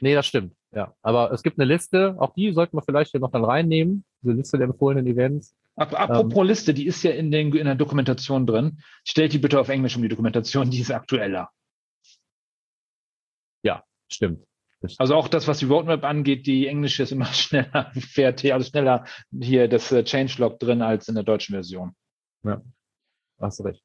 [0.00, 0.54] Nee, das stimmt.
[0.74, 4.04] Ja, aber es gibt eine Liste, auch die sollten wir vielleicht hier noch dann reinnehmen,
[4.20, 5.54] diese Liste der empfohlenen Events.
[5.76, 8.80] Apropos ähm, Liste, die ist ja in, den, in der Dokumentation drin.
[9.04, 11.50] Stellt die bitte auf Englisch um die Dokumentation, die ist aktueller.
[13.62, 14.44] Ja, stimmt.
[14.98, 19.04] Also auch das, was die Roadmap angeht, die englische ist immer schneller, fertig, also schneller
[19.38, 21.94] hier das äh, Changelog drin als in der deutschen Version.
[22.42, 22.60] Ja,
[23.40, 23.82] hast recht.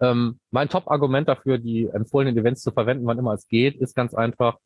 [0.00, 4.14] Ähm, mein Top-Argument dafür, die empfohlenen Events zu verwenden, wann immer es geht, ist ganz
[4.14, 4.58] einfach,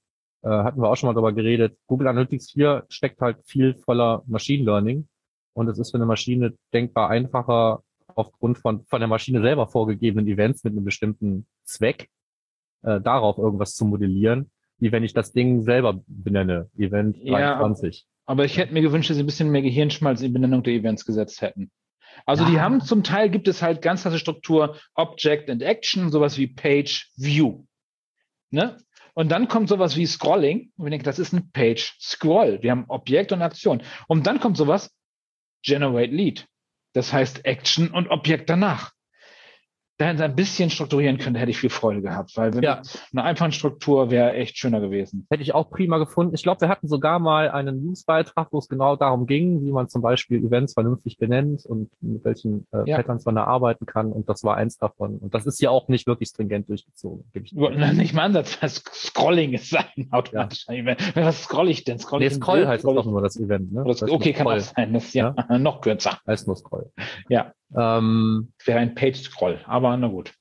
[0.43, 4.23] äh, hatten wir auch schon mal drüber geredet, Google Analytics 4 steckt halt viel voller
[4.27, 5.09] Machine Learning
[5.55, 7.83] und es ist für eine Maschine denkbar einfacher,
[8.15, 12.09] aufgrund von, von der Maschine selber vorgegebenen Events mit einem bestimmten Zweck,
[12.83, 18.07] äh, darauf irgendwas zu modellieren, wie wenn ich das Ding selber benenne, Event ja, 23.
[18.27, 20.75] Aber ich hätte mir gewünscht, dass sie ein bisschen mehr Gehirnschmalz in die Benennung der
[20.75, 21.71] Events gesetzt hätten.
[22.27, 22.51] Also ja.
[22.51, 26.47] die haben zum Teil gibt es halt ganz klasse Struktur Object and Action, sowas wie
[26.47, 27.65] Page View.
[28.51, 28.79] Ne?
[29.15, 30.73] Und dann kommt sowas wie Scrolling.
[30.77, 32.63] Und ich denke, das ist ein Page Scroll.
[32.63, 33.83] Wir haben Objekt und Aktion.
[34.09, 34.93] Und dann kommt sowas
[35.63, 36.47] Generate Lead.
[36.93, 38.94] Das heißt Action und Objekt danach
[39.97, 42.83] da ein bisschen strukturieren könnte, hätte ich viel Freude gehabt, weil ja.
[43.13, 45.27] eine einfache Struktur wäre echt schöner gewesen.
[45.31, 46.35] Hätte ich auch prima gefunden.
[46.35, 49.89] Ich glaube, wir hatten sogar mal einen Newsbeitrag, wo es genau darum ging, wie man
[49.89, 52.97] zum Beispiel Events vernünftig benennt und mit welchen äh, ja.
[52.97, 54.13] Patterns man da arbeiten kann.
[54.13, 55.19] Und das war eins davon.
[55.19, 57.25] Und das ist ja auch nicht wirklich stringent durchgezogen.
[57.33, 58.59] Gebe ich nicht mal Ansatz,
[58.93, 60.67] Scrolling ist sein automatisch.
[60.69, 60.75] Ja.
[60.75, 61.17] Event.
[61.17, 61.99] Was scroll ich denn?
[61.99, 63.73] Scroll nee, Scroll heißt doch nur das Event.
[63.73, 63.85] Ne?
[63.87, 64.93] Das, okay, kann auch sein.
[64.93, 65.59] Das ist ja, ja?
[65.59, 66.19] noch kürzer.
[66.27, 66.91] Heißt nur Scroll.
[67.29, 67.53] Ja.
[67.77, 70.35] Ähm, Wäre ein Page-Scroll, aber na gut.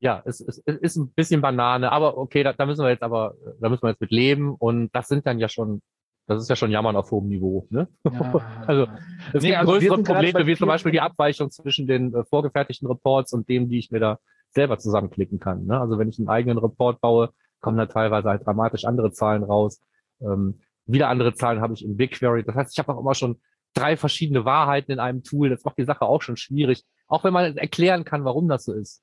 [0.00, 3.04] Ja, es, es, es ist ein bisschen Banane, aber okay, da, da müssen wir jetzt
[3.04, 5.80] aber, da müssen wir jetzt mit leben und das sind dann ja schon,
[6.26, 7.66] das ist ja schon Jammern auf hohem Niveau.
[7.70, 7.86] Ne?
[8.04, 8.44] Ja.
[8.66, 8.88] also
[9.32, 12.88] es nee, gibt also größere Probleme, wie zum Beispiel die Abweichung zwischen den äh, vorgefertigten
[12.88, 14.18] Reports und dem, die ich mir da
[14.50, 15.66] selber zusammenklicken kann.
[15.66, 15.80] Ne?
[15.80, 19.80] Also wenn ich einen eigenen Report baue, kommen da teilweise halt dramatisch andere Zahlen raus.
[20.20, 22.42] Ähm, wieder andere Zahlen habe ich im BigQuery.
[22.42, 23.40] Das heißt, ich habe auch immer schon
[23.74, 25.48] drei verschiedene Wahrheiten in einem Tool.
[25.48, 26.84] Das macht die Sache auch schon schwierig.
[27.12, 29.02] Auch wenn man erklären kann, warum das so ist.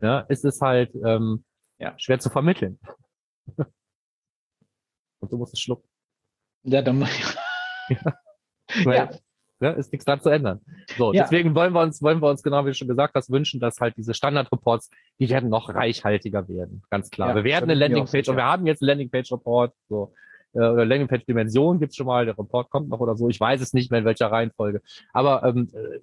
[0.00, 1.44] Ja, ist es halt ähm,
[1.78, 2.78] ja, schwer zu vermitteln.
[5.18, 5.88] Und du musst es schlucken.
[6.62, 7.08] Ja, dann ja.
[8.84, 9.10] Weil, ja.
[9.58, 9.72] Ne?
[9.72, 10.60] Ist nichts dran zu ändern.
[10.96, 11.24] So, Ja.
[11.24, 13.80] deswegen wollen wir uns, wollen wir uns genau wie du schon gesagt hast, wünschen, dass
[13.80, 16.82] halt diese Standard-Reports, die werden noch reichhaltiger werden.
[16.88, 17.30] Ganz klar.
[17.30, 20.14] Ja, wir werden eine Landingpage und wir haben jetzt einen Landingpage-Report, so.
[20.54, 23.28] äh, Oder Landingpage-Dimension gibt's schon mal, der Report kommt noch oder so.
[23.28, 24.82] Ich weiß es nicht mehr in welcher Reihenfolge.
[25.12, 25.98] Aber ähm, äh,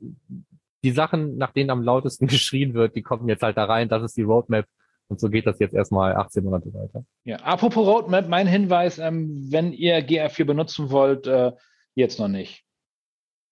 [0.88, 3.90] die Sachen, nach denen am lautesten geschrien wird, die kommen jetzt halt da rein.
[3.90, 4.66] Das ist die Roadmap.
[5.10, 7.04] Und so geht das jetzt erstmal 18 Monate weiter.
[7.24, 11.52] Ja, apropos Roadmap, mein Hinweis, ähm, wenn ihr GR4 benutzen wollt, äh,
[11.96, 12.64] jetzt noch nicht.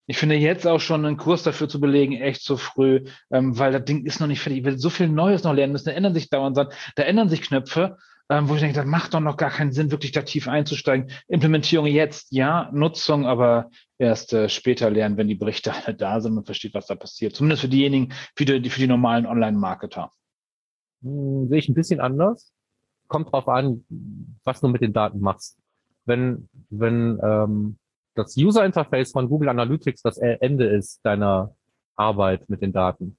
[0.07, 3.71] Ich finde jetzt auch schon einen Kurs dafür zu belegen, echt zu früh, ähm, weil
[3.71, 4.59] das Ding ist noch nicht fertig.
[4.59, 5.85] Ich will so viel Neues noch lernen müssen.
[5.85, 7.97] Da ändern sich dauernd da ändern sich Knöpfe,
[8.29, 11.11] ähm, wo ich denke, das macht doch noch gar keinen Sinn, wirklich da tief einzusteigen.
[11.27, 16.37] Implementierung jetzt, ja, Nutzung, aber erst äh, später lernen, wenn die Berichte alle da sind
[16.37, 17.35] und versteht, was da passiert.
[17.35, 20.11] Zumindest für diejenigen, für die, für die normalen Online-Marketer.
[21.03, 22.51] Hm, sehe ich ein bisschen anders.
[23.07, 23.85] Kommt drauf an,
[24.43, 25.59] was du mit den Daten machst.
[26.05, 27.77] Wenn, wenn ähm,
[28.15, 31.53] das User Interface von Google Analytics das Ende ist deiner
[31.95, 33.17] Arbeit mit den Daten,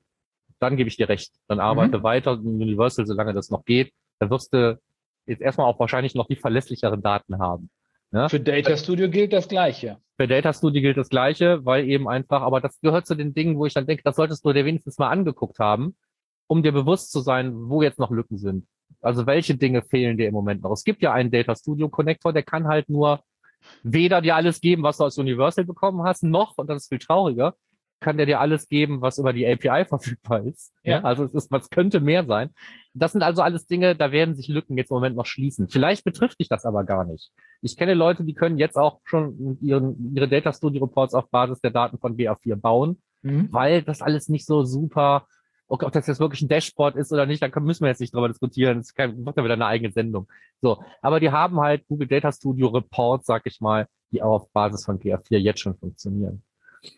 [0.59, 1.33] dann gebe ich dir recht.
[1.47, 3.93] Dann arbeite weiter in Universal, solange das noch geht.
[4.19, 4.81] Dann wirst du
[5.27, 7.71] jetzt erstmal auch wahrscheinlich noch die verlässlicheren Daten haben.
[8.13, 8.29] Ja?
[8.29, 9.99] Für Data Studio gilt das Gleiche.
[10.17, 13.59] Für Data Studio gilt das Gleiche, weil eben einfach, aber das gehört zu den Dingen,
[13.59, 15.97] wo ich dann denke, das solltest du dir wenigstens mal angeguckt haben,
[16.47, 18.67] um dir bewusst zu sein, wo jetzt noch Lücken sind.
[19.01, 20.73] Also welche Dinge fehlen dir im Moment noch?
[20.73, 23.21] Es gibt ja einen Data Studio Connector, der kann halt nur
[23.83, 26.99] weder dir alles geben, was du aus Universal bekommen hast, noch, und das ist viel
[26.99, 27.55] trauriger,
[28.07, 30.73] kann der dir alles geben, was über die API verfügbar ist.
[30.85, 30.99] Ja.
[30.99, 31.03] Ja.
[31.03, 32.51] Also es ist, was könnte mehr sein.
[32.95, 35.69] Das sind also alles Dinge, da werden sich Lücken jetzt im Moment noch schließen.
[35.69, 37.33] Vielleicht betrifft dich das aber gar nicht.
[37.63, 41.61] Ich kenne Leute, die können jetzt auch schon ihren, ihre Data Studio Reports auf Basis
[41.61, 43.03] der Daten von GA4 bauen,
[43.51, 45.27] weil das alles nicht so super,
[45.67, 48.15] okay, ob das jetzt wirklich ein Dashboard ist oder nicht, da müssen wir jetzt nicht
[48.15, 48.79] drüber diskutieren.
[48.79, 50.29] Das kann, macht ja wieder eine eigene Sendung.
[50.63, 54.53] So, aber die haben halt Google Data Studio Reports, sag ich mal, die auch auf
[54.53, 56.45] Basis von GA4 jetzt schon funktionieren.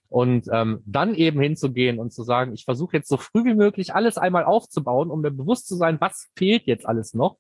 [0.09, 3.95] Und ähm, dann eben hinzugehen und zu sagen, ich versuche jetzt so früh wie möglich
[3.95, 7.37] alles einmal aufzubauen, um mir bewusst zu sein, was fehlt jetzt alles noch,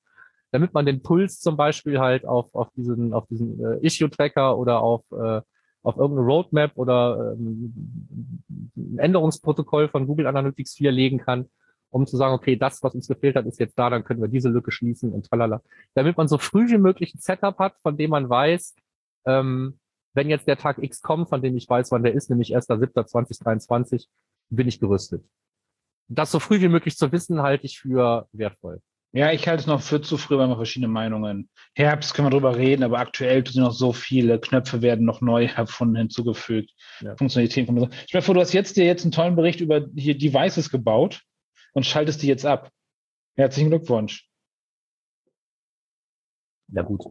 [0.50, 4.80] damit man den Puls zum Beispiel halt auf, auf diesen, auf diesen äh, Issue-Tracker oder
[4.80, 5.40] auf, äh,
[5.82, 8.42] auf irgendeine Roadmap oder ähm,
[8.76, 11.48] ein Änderungsprotokoll von Google Analytics 4 legen kann,
[11.90, 14.28] um zu sagen, okay, das, was uns gefehlt hat, ist jetzt da, dann können wir
[14.28, 15.62] diese Lücke schließen und tralala.
[15.94, 18.74] Damit man so früh wie möglich ein Setup hat, von dem man weiß,
[19.26, 19.78] ähm,
[20.18, 24.08] wenn jetzt der Tag X kommt, von dem ich weiß, wann der ist, nämlich 1.7.2023,
[24.50, 25.24] bin ich gerüstet.
[26.08, 28.80] Das so früh wie möglich zu wissen, halte ich für wertvoll.
[29.12, 31.48] Ja, ich halte es noch für zu früh, weil wir verschiedene Meinungen.
[31.72, 35.44] Herbst können wir drüber reden, aber aktuell sind noch so viele Knöpfe werden noch neu
[35.56, 36.72] erfunden, hinzugefügt.
[37.00, 37.14] Ja.
[37.16, 37.88] Funktionalitäten.
[38.06, 41.22] Stell dir vor, du hast jetzt dir jetzt einen tollen Bericht über hier Devices gebaut
[41.74, 42.72] und schaltest die jetzt ab.
[43.36, 44.28] Herzlichen Glückwunsch.
[46.72, 47.04] Ja gut.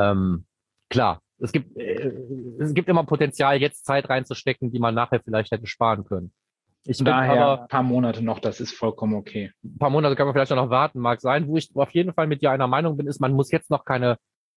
[0.00, 0.44] Ähm,
[0.90, 2.12] klar, es gibt, äh,
[2.58, 6.32] es gibt immer Potenzial, jetzt Zeit reinzustecken, die man nachher vielleicht hätte sparen können.
[6.84, 9.52] Ich daher aber, ein paar Monate noch, das ist vollkommen okay.
[9.62, 11.46] ein paar Monate kann man vielleicht auch noch warten, mag sein.
[11.46, 13.84] Wo ich auf jeden Fall mit dir einer Meinung bin, ist, man muss jetzt noch
[13.84, 14.16] keine,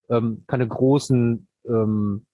[0.10, 2.26] ähm, keine großen ähm,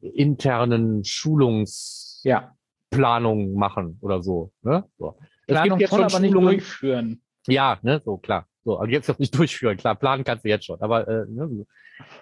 [0.00, 4.52] internen Schulungsplanungen Ja, machen oder so.
[4.62, 4.84] Ne?
[4.98, 5.16] so.
[5.46, 7.22] Es Planung gibt jetzt voll, schon aber nicht Schulungen, durchführen.
[7.46, 8.46] ja, ne, so klar.
[8.68, 9.78] So, aber jetzt noch nicht durchführen.
[9.78, 11.66] Klar, planen kannst du jetzt schon, aber äh, ne,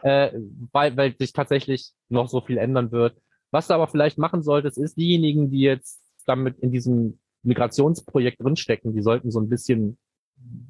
[0.03, 0.31] äh,
[0.71, 3.17] weil, weil sich tatsächlich noch so viel ändern wird.
[3.51, 8.95] Was du aber vielleicht machen solltest, ist diejenigen, die jetzt damit in diesem Migrationsprojekt drinstecken,
[8.95, 9.99] die sollten so ein bisschen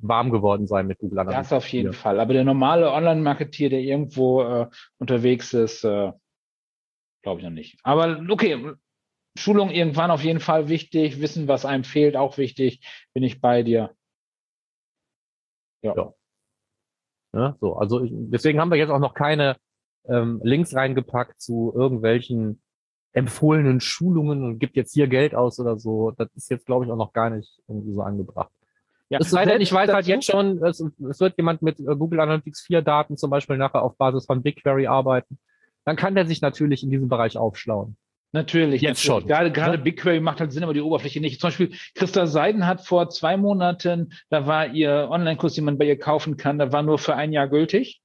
[0.01, 1.51] warm geworden sein mit Google Analytics.
[1.51, 1.93] Das auf jeden Ja.
[1.93, 2.21] Fall.
[2.21, 6.13] Aber der normale Online-Marketier, der irgendwo äh, unterwegs ist, äh,
[7.23, 7.79] glaube ich noch nicht.
[7.83, 8.73] Aber okay,
[9.37, 11.21] Schulung irgendwann auf jeden Fall wichtig.
[11.21, 12.81] Wissen, was einem fehlt, auch wichtig.
[13.13, 13.91] Bin ich bei dir.
[17.33, 17.57] Ne?
[17.61, 19.57] So, also ich, deswegen haben wir jetzt auch noch keine
[20.09, 22.63] ähm, Links reingepackt zu irgendwelchen
[23.13, 26.13] empfohlenen Schulungen und gibt jetzt hier Geld aus oder so.
[26.13, 28.51] Das ist jetzt, glaube ich, auch noch gar nicht irgendwie so angebracht.
[29.09, 31.97] Ja, Es sei denn, ich weiß halt jetzt schon, es, es wird jemand mit äh,
[31.97, 35.39] Google Analytics 4 Daten zum Beispiel nachher auf Basis von BigQuery arbeiten.
[35.85, 37.97] Dann kann der sich natürlich in diesem Bereich aufschlauen.
[38.33, 38.83] Natürlich.
[38.83, 39.23] Jetzt natürlich.
[39.23, 39.29] schon.
[39.29, 39.85] Gerade, gerade Ne?
[39.85, 41.41] BigQuery macht halt Sinn, aber die Oberfläche nicht.
[41.41, 45.87] Zum Beispiel Christa Seiden hat vor zwei Monaten, da war ihr Online-Kurs, den man bei
[45.87, 48.01] ihr kaufen kann, da war nur für ein Jahr gültig.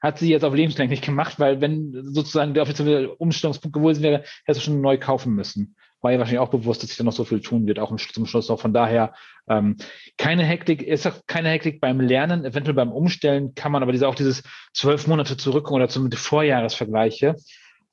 [0.00, 4.66] Hat sie jetzt auf lebenslänglich gemacht, weil wenn sozusagen der offizielle Umstellungspunkt gewesen wäre, hättest
[4.66, 5.76] du schon neu kaufen müssen.
[6.00, 8.24] War ihr wahrscheinlich auch bewusst, dass sich da noch so viel tun wird, auch zum
[8.24, 8.58] Schluss noch.
[8.58, 9.12] Von daher
[9.50, 9.76] ähm,
[10.16, 14.08] keine Hektik, ist auch keine Hektik beim Lernen, eventuell beim Umstellen kann man aber diese,
[14.08, 17.36] auch dieses zwölf Monate zurück oder zumindest Vorjahresvergleiche,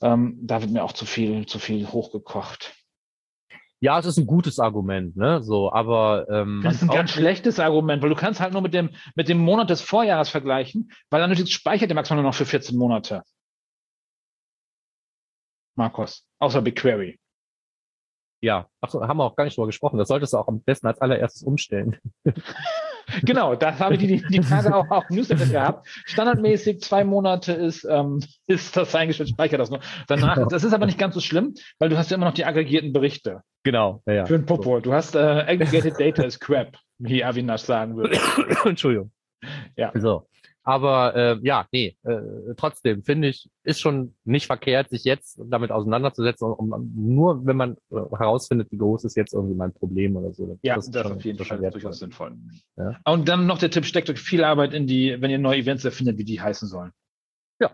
[0.01, 2.75] ähm, da wird mir auch zu viel, zu viel hochgekocht.
[3.79, 5.43] Ja, es ist ein gutes Argument, ne?
[5.43, 8.73] So, aber ähm, Das ist ein ganz schlechtes Argument, weil du kannst halt nur mit
[8.73, 12.45] dem, mit dem Monat des Vorjahres vergleichen, weil dann speichert der maximal nur noch für
[12.45, 13.21] 14 Monate.
[15.75, 16.25] Markus?
[16.39, 17.19] Außer BigQuery.
[18.41, 19.97] Ja, Achso, haben wir auch gar nicht drüber gesprochen.
[19.97, 21.99] Das solltest du auch am besten als allererstes umstellen.
[23.23, 25.87] genau, das habe ich die, die Tage auch auf Newsletter gehabt.
[26.05, 29.79] Standardmäßig zwei Monate ist, ähm, ist das eingestellt, speicher das nur.
[30.07, 30.47] Danach, genau.
[30.47, 32.93] das ist aber nicht ganz so schlimm, weil du hast ja immer noch die aggregierten
[32.93, 33.41] Berichte.
[33.63, 34.25] Genau, ja, ja.
[34.25, 34.79] Für ein Popo.
[34.79, 38.17] Du hast äh, aggregated data is crap, wie Avinash sagen würde.
[38.65, 39.11] Entschuldigung.
[39.75, 39.91] Ja.
[39.95, 40.27] So.
[40.67, 45.71] Aber äh, ja, nee, äh, trotzdem finde ich, ist schon nicht verkehrt, sich jetzt damit
[45.71, 50.33] auseinanderzusetzen, um, nur wenn man äh, herausfindet, wie groß ist jetzt irgendwie mein Problem oder
[50.33, 50.59] so.
[50.63, 52.35] Ja, das, das ist auf jeden Fall durchaus sinnvoll.
[52.75, 52.99] Ja.
[53.05, 55.85] Und dann noch der Tipp, steckt euch viel Arbeit in die, wenn ihr neue Events
[55.85, 56.91] erfindet, wie die heißen sollen.
[57.61, 57.71] Ja.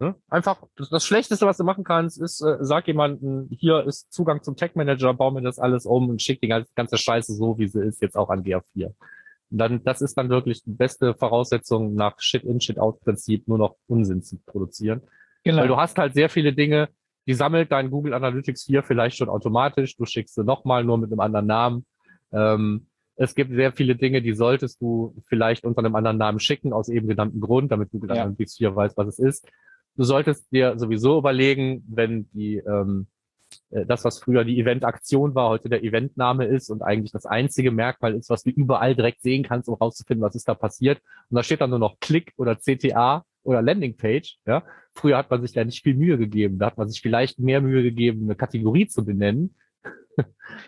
[0.00, 4.12] ja einfach, das, das, Schlechteste, was du machen kannst, ist, äh, sag jemanden, hier ist
[4.12, 7.56] Zugang zum Tech Manager, bau mir das alles um und schick die ganze Scheiße so,
[7.56, 8.92] wie sie ist, jetzt auch an GA4
[9.50, 14.38] dann, das ist dann wirklich die beste Voraussetzung nach Shit-in, Shit-out-Prinzip nur noch Unsinn zu
[14.44, 15.02] produzieren.
[15.44, 15.62] Genau.
[15.62, 16.88] Weil du hast halt sehr viele Dinge,
[17.26, 19.96] die sammelt dein Google Analytics 4 vielleicht schon automatisch.
[19.96, 21.86] Du schickst sie nochmal nur mit einem anderen Namen.
[22.32, 26.72] Ähm, es gibt sehr viele Dinge, die solltest du vielleicht unter einem anderen Namen schicken,
[26.72, 28.22] aus eben genanntem Grund, damit Google ja.
[28.22, 29.48] Analytics 4 weiß, was es ist.
[29.96, 33.13] Du solltest dir sowieso überlegen, wenn die ähm, äh,
[33.70, 38.14] das, was früher die Eventaktion war, heute der Eventname ist und eigentlich das einzige Merkmal
[38.14, 41.00] ist, was du überall direkt sehen kannst, um rauszufinden, was ist da passiert.
[41.30, 44.38] Und da steht dann nur noch Klick oder CTA oder Landingpage.
[44.46, 44.62] Ja?
[44.94, 46.58] Früher hat man sich da nicht viel Mühe gegeben.
[46.58, 49.54] Da hat man sich vielleicht mehr Mühe gegeben, eine Kategorie zu benennen.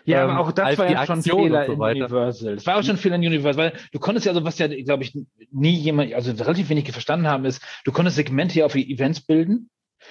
[0.03, 2.55] Ja, aber ähm, auch das war ja schon Aktion Fehler so in Universal.
[2.55, 5.03] Das war auch schon Fehler in Universal, weil du konntest ja, also was ja, glaube
[5.03, 5.17] ich,
[5.51, 9.69] nie jemand, also relativ wenig verstanden haben, ist, du konntest Segmente hier auf Events bilden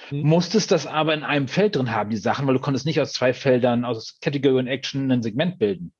[0.09, 0.21] hm.
[0.21, 3.13] Musstest das aber in einem Feld drin haben, die Sachen, weil du konntest nicht aus
[3.13, 5.93] zwei Feldern, aus Category und Action ein Segment bilden.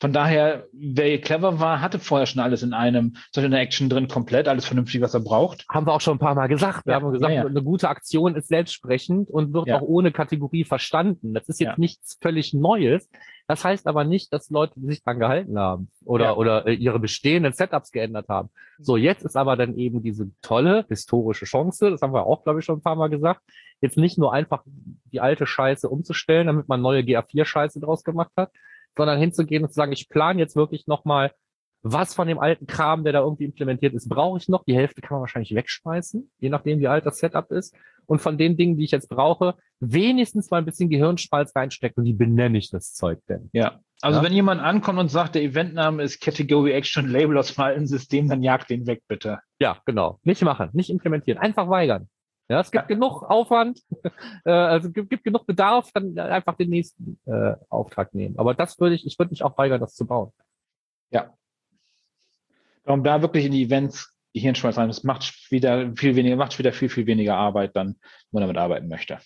[0.00, 3.88] Von daher, wer clever war, hatte vorher schon alles in einem, solche in der Action
[3.88, 5.64] drin, komplett, alles vernünftig, was er braucht.
[5.68, 6.86] Haben wir auch schon ein paar Mal gesagt.
[6.86, 7.46] Wir ja, haben gesagt, ja, ja.
[7.46, 11.34] eine gute Aktion ist selbstsprechend und wird auch ohne Kategorie verstanden.
[11.34, 13.08] Das ist jetzt nichts völlig Neues.
[13.52, 16.36] Das heißt aber nicht, dass Leute sich dran gehalten haben oder, ja.
[16.36, 18.48] oder äh, ihre bestehenden Setups geändert haben.
[18.78, 22.60] So, jetzt ist aber dann eben diese tolle historische Chance, das haben wir auch, glaube
[22.60, 23.42] ich, schon ein paar Mal gesagt,
[23.82, 24.62] jetzt nicht nur einfach
[25.12, 28.52] die alte Scheiße umzustellen, damit man neue GA4-Scheiße draus gemacht hat,
[28.96, 31.32] sondern hinzugehen und zu sagen, ich plane jetzt wirklich nochmal
[31.82, 34.64] was von dem alten Kram, der da irgendwie implementiert ist, brauche ich noch.
[34.64, 37.76] Die Hälfte kann man wahrscheinlich wegschmeißen, je nachdem, wie alt das Setup ist.
[38.06, 42.04] Und von den Dingen, die ich jetzt brauche, wenigstens mal ein bisschen Gehirnspalz reinstecken und
[42.04, 43.50] die benenne ich das Zeug denn.
[43.52, 43.80] Ja.
[44.00, 44.24] Also ja?
[44.24, 48.28] wenn jemand ankommt und sagt, der Eventname ist Category Action Label aus dem alten System,
[48.28, 49.38] dann jagt den weg, bitte.
[49.60, 50.18] Ja, genau.
[50.24, 52.08] Nicht machen, nicht implementieren, einfach weigern.
[52.48, 52.94] Ja, es gibt ja.
[52.94, 53.80] genug Aufwand,
[54.44, 58.38] äh, also gibt, gibt genug Bedarf, dann einfach den nächsten äh, Auftrag nehmen.
[58.38, 60.32] Aber das würde ich, ich würde mich auch weigern, das zu bauen.
[61.10, 61.32] Ja,
[62.84, 64.88] Darum da wirklich in die Events Hirnschmalz rein.
[64.88, 67.96] Das macht wieder viel weniger, macht wieder viel, viel weniger Arbeit dann,
[68.30, 69.18] wenn man damit arbeiten möchte.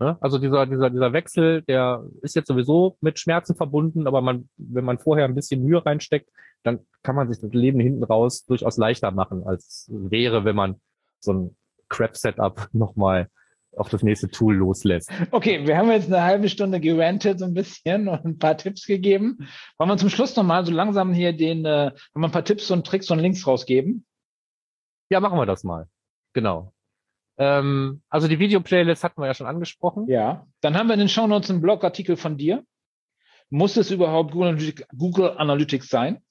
[0.00, 0.16] Ja.
[0.20, 4.84] Also dieser, dieser, dieser Wechsel, der ist jetzt sowieso mit Schmerzen verbunden, aber man, wenn
[4.84, 6.30] man vorher ein bisschen Mühe reinsteckt,
[6.62, 10.80] dann kann man sich das Leben hinten raus durchaus leichter machen, als wäre, wenn man
[11.18, 11.56] so ein
[11.90, 13.28] Crap-Setup nochmal
[13.76, 15.10] auf das nächste Tool loslässt.
[15.30, 18.86] Okay, wir haben jetzt eine halbe Stunde gerantet so ein bisschen und ein paar Tipps
[18.86, 19.48] gegeben.
[19.78, 22.86] Wollen wir zum Schluss nochmal so langsam hier den, äh, wir ein paar Tipps und
[22.86, 24.04] Tricks und Links rausgeben?
[25.10, 25.86] Ja, machen wir das mal.
[26.32, 26.72] Genau.
[27.38, 30.06] Ähm, also die Video-Playlist hatten wir ja schon angesprochen.
[30.08, 30.46] Ja.
[30.60, 32.64] Dann haben wir in den Show Notes einen Blogartikel von dir.
[33.48, 36.22] Muss es überhaupt Google Analytics sein?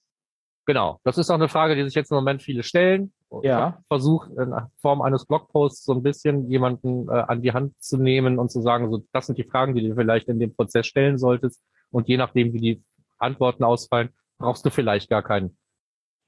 [0.66, 1.00] Genau.
[1.04, 3.12] Das ist auch eine Frage, die sich jetzt im Moment viele stellen
[3.44, 3.82] ja.
[3.88, 8.40] versucht, in Form eines Blogposts so ein bisschen jemanden äh, an die Hand zu nehmen
[8.40, 11.18] und zu sagen, so, das sind die Fragen, die du vielleicht in dem Prozess stellen
[11.18, 11.62] solltest.
[11.92, 12.84] Und je nachdem, wie die
[13.18, 15.58] Antworten ausfallen, brauchst du vielleicht gar keinen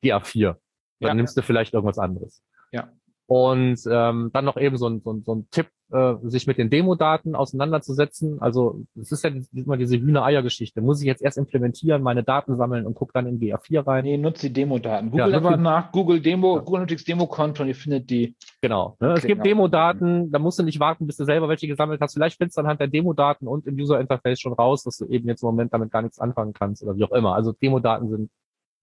[0.03, 0.55] GA4.
[0.99, 1.13] Dann ja.
[1.13, 2.43] nimmst du vielleicht irgendwas anderes.
[2.71, 2.89] Ja.
[3.31, 6.57] Und ähm, dann noch eben so ein, so ein, so ein Tipp, äh, sich mit
[6.57, 8.41] den Demo-Daten auseinanderzusetzen.
[8.41, 10.81] Also es ist ja immer diese Hühner-Eier-Geschichte.
[10.81, 14.03] Muss ich jetzt erst implementieren, meine Daten sammeln und guck dann in GA4 rein?
[14.03, 15.11] Nee, nutzt die Demo-Daten.
[15.11, 16.61] Google ja, aber nach Google Demo, ja.
[16.61, 18.35] Google Analytics Demo-Konto und ihr findet die.
[18.61, 18.97] Genau.
[18.99, 19.13] Ne?
[19.13, 22.15] Es gibt Demo-Daten, da musst du nicht warten, bis du selber welche gesammelt hast.
[22.15, 25.41] Vielleicht findest du anhand der Demo-Daten und im User-Interface schon raus, dass du eben jetzt
[25.41, 27.33] im Moment damit gar nichts anfangen kannst oder wie auch immer.
[27.33, 28.29] Also Demo-Daten sind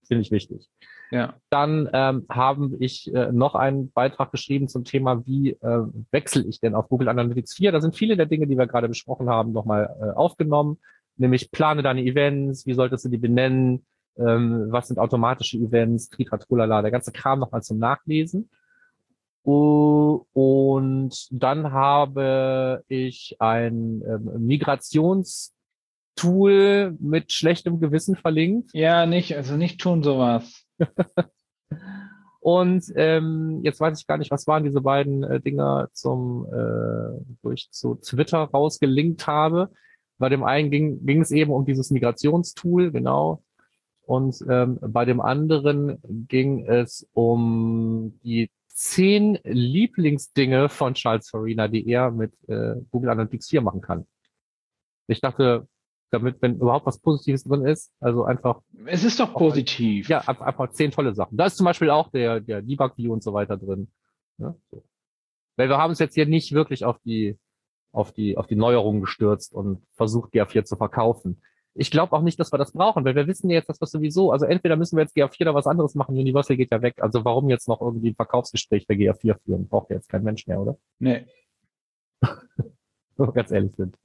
[0.01, 0.67] ziemlich wichtig.
[1.11, 1.35] Ja.
[1.49, 6.59] Dann ähm, habe ich äh, noch einen Beitrag geschrieben zum Thema, wie äh, wechsle ich
[6.59, 7.71] denn auf Google Analytics 4.
[7.71, 10.77] Da sind viele der Dinge, die wir gerade besprochen haben, nochmal äh, aufgenommen.
[11.17, 13.85] Nämlich plane deine Events, wie solltest du die benennen,
[14.17, 18.49] ähm, was sind automatische Events, Tritratrulala, der ganze Kram nochmal zum Nachlesen.
[19.43, 28.69] Und dann habe ich ein ähm, Migrationstool mit schlechtem Gewissen verlinkt.
[28.73, 30.68] Ja, nicht, also nicht tun sowas.
[32.39, 37.21] Und ähm, jetzt weiß ich gar nicht, was waren diese beiden äh, Dinger zum, äh,
[37.41, 39.69] wo ich zu Twitter rausgelinkt habe.
[40.17, 43.43] Bei dem einen ging, ging es eben um dieses Migrationstool, genau.
[44.01, 51.85] Und ähm, bei dem anderen ging es um die zehn Lieblingsdinge von Charles Farina, die
[51.87, 54.07] er mit äh, Google Analytics 4 machen kann.
[55.07, 55.67] Ich dachte,
[56.11, 58.61] damit, wenn überhaupt was Positives drin ist, also einfach.
[58.85, 60.09] Es ist doch positiv.
[60.09, 61.37] Ja, einfach zehn tolle Sachen.
[61.37, 63.89] Da ist zum Beispiel auch der, der Debug-View und so weiter drin.
[64.37, 64.83] Ja, so.
[65.55, 67.37] Weil wir haben uns jetzt hier nicht wirklich auf die,
[67.91, 71.41] auf die, auf die Neuerungen gestürzt und versucht, GA4 zu verkaufen
[71.79, 73.87] ich glaube auch nicht, dass wir das brauchen, weil wir wissen ja jetzt, dass wir
[73.87, 76.95] sowieso, also entweder müssen wir jetzt GA4 oder was anderes machen, Universal geht ja weg.
[77.01, 79.67] Also warum jetzt noch irgendwie ein Verkaufsgespräch für GA4 führen?
[79.67, 80.77] Braucht ja jetzt kein Mensch mehr, oder?
[80.99, 81.25] Nee.
[83.17, 83.95] Ganz ehrlich sind.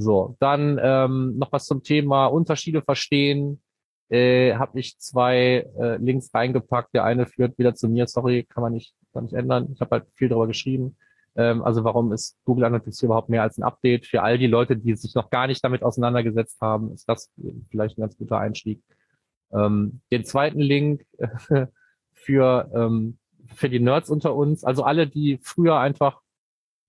[0.00, 3.60] So, dann ähm, noch was zum Thema Unterschiede verstehen.
[4.08, 6.94] Äh, habe ich zwei äh, Links reingepackt.
[6.94, 8.06] Der eine führt wieder zu mir.
[8.06, 9.68] Sorry, kann man nicht, kann nicht ändern.
[9.72, 10.96] Ich habe halt viel darüber geschrieben.
[11.34, 14.06] Ähm, also warum ist Google Analytics überhaupt mehr als ein Update?
[14.06, 17.32] Für all die Leute, die sich noch gar nicht damit auseinandergesetzt haben, ist das
[17.68, 18.80] vielleicht ein ganz guter Einstieg.
[19.52, 21.04] Ähm, den zweiten Link
[22.12, 26.20] für, ähm, für die Nerds unter uns, also alle, die früher einfach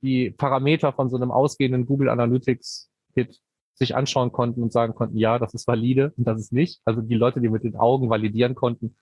[0.02, 3.40] die Parameter von so einem ausgehenden Google Analytics Kit
[3.74, 6.82] sich anschauen konnten und sagen konnten, ja, das ist valide und das ist nicht.
[6.86, 8.96] Also die Leute, die mit den Augen validieren konnten,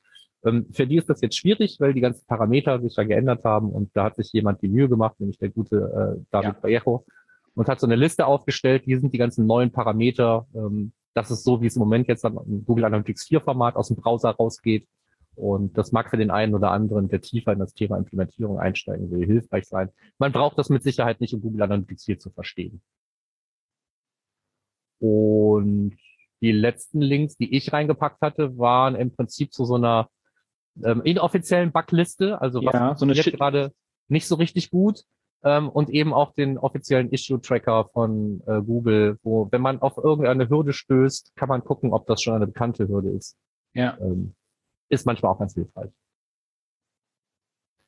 [0.46, 3.70] ähm, für die ist das jetzt schwierig, weil die ganzen Parameter sich da geändert haben
[3.70, 5.78] und da hat sich jemand die Mühe gemacht, nämlich der gute
[6.20, 6.64] äh, David ja.
[6.64, 7.06] Vallejo,
[7.56, 10.46] und hat so eine Liste aufgestellt, hier sind die ganzen neuen Parameter.
[10.54, 13.88] Ähm, das ist so, wie es im Moment jetzt im Google Analytics 4 Format aus
[13.88, 14.88] dem Browser rausgeht.
[15.36, 19.10] Und das mag für den einen oder anderen, der tiefer in das Thema Implementierung einsteigen
[19.10, 19.90] will, hilfreich sein.
[20.20, 22.82] Man braucht das mit Sicherheit nicht, um Google Analytics 4 zu verstehen.
[25.00, 25.98] Und
[26.42, 30.10] die letzten Links, die ich reingepackt hatte, waren im Prinzip zu so einer
[30.84, 33.74] ähm, inoffiziellen Bugliste, also was ja, so eine jetzt gerade
[34.08, 35.04] nicht so richtig gut.
[35.44, 40.50] Ähm, und eben auch den offiziellen Issue-Tracker von äh, Google, wo, wenn man auf irgendeine
[40.50, 43.38] Hürde stößt, kann man gucken, ob das schon eine bekannte Hürde ist.
[43.74, 43.98] Ja.
[44.02, 44.34] Ähm,
[44.90, 45.92] ist manchmal auch ganz hilfreich.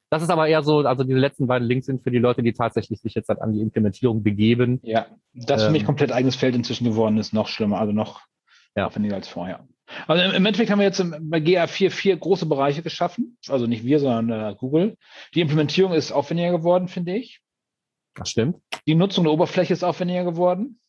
[0.09, 2.53] Das ist aber eher so, also diese letzten beiden Links sind für die Leute, die
[2.53, 4.79] tatsächlich sich jetzt halt an die Implementierung begeben.
[4.83, 8.21] Ja, das für mich ähm, komplett eigenes Feld inzwischen geworden ist, noch schlimmer, also noch
[8.75, 8.87] ja.
[8.87, 9.67] aufwendiger als vorher.
[10.07, 13.37] Also im Endeffekt haben wir jetzt bei GA4 vier große Bereiche geschaffen.
[13.47, 14.97] Also nicht wir, sondern äh, Google.
[15.33, 17.41] Die Implementierung ist aufwendiger geworden, finde ich.
[18.15, 18.57] Das stimmt.
[18.87, 20.79] Die Nutzung der Oberfläche ist aufwendiger geworden.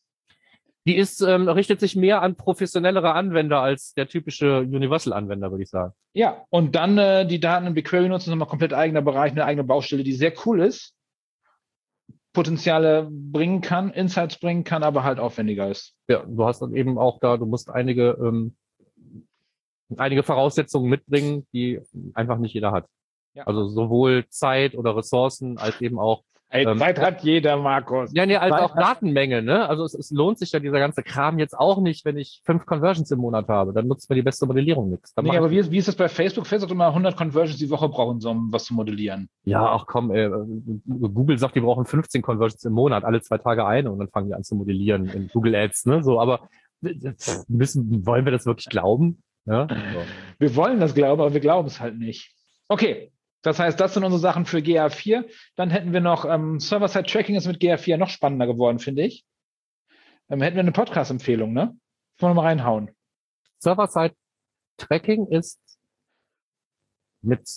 [0.87, 5.69] Die ist, ähm, richtet sich mehr an professionellere Anwender als der typische Universal-Anwender, würde ich
[5.69, 5.93] sagen.
[6.13, 9.45] Ja, und dann äh, die Daten im BigQuery nutzen, ist nochmal komplett eigener Bereich, eine
[9.45, 10.95] eigene Baustelle, die sehr cool ist,
[12.33, 15.93] Potenziale bringen kann, Insights bringen kann, aber halt aufwendiger ist.
[16.07, 18.55] Ja, du hast dann eben auch da, du musst einige ähm,
[19.97, 21.81] einige Voraussetzungen mitbringen, die
[22.13, 22.87] einfach nicht jeder hat.
[23.33, 23.43] Ja.
[23.45, 28.11] Also sowohl Zeit oder Ressourcen als eben auch Ey, ähm, Zeit hat jeder, Markus.
[28.13, 29.69] Ja, nee, als Zeit auch Datenmenge, ne?
[29.69, 32.65] Also es, es, lohnt sich ja dieser ganze Kram jetzt auch nicht, wenn ich fünf
[32.65, 33.71] Conversions im Monat habe.
[33.71, 35.13] Dann nutzt mir die beste Modellierung nichts.
[35.21, 36.45] nee, aber wie, wie ist das bei Facebook?
[36.45, 39.29] Facebook immer 100 Conversions die Woche brauchen, um was zu modellieren.
[39.45, 40.29] Ja, ach komm, ey,
[40.87, 44.27] Google sagt, die brauchen 15 Conversions im Monat, alle zwei Tage eine und dann fangen
[44.27, 46.03] die an zu modellieren in Google Ads, ne?
[46.03, 46.49] So, aber
[47.47, 49.23] müssen, wollen wir das wirklich glauben?
[49.45, 49.67] Ja?
[49.69, 50.01] So.
[50.39, 52.33] Wir wollen das glauben, aber wir glauben es halt nicht.
[52.67, 53.10] Okay,
[53.41, 55.25] das heißt, das sind unsere Sachen für GA4.
[55.55, 59.25] Dann hätten wir noch ähm, Server-Side-Tracking ist mit GA4 noch spannender geworden, finde ich.
[60.29, 61.75] Ähm, hätten wir eine Podcast-Empfehlung, ne?
[62.19, 62.91] Wollen wir mal reinhauen.
[63.59, 65.59] Server-Side-Tracking ist
[67.21, 67.47] mit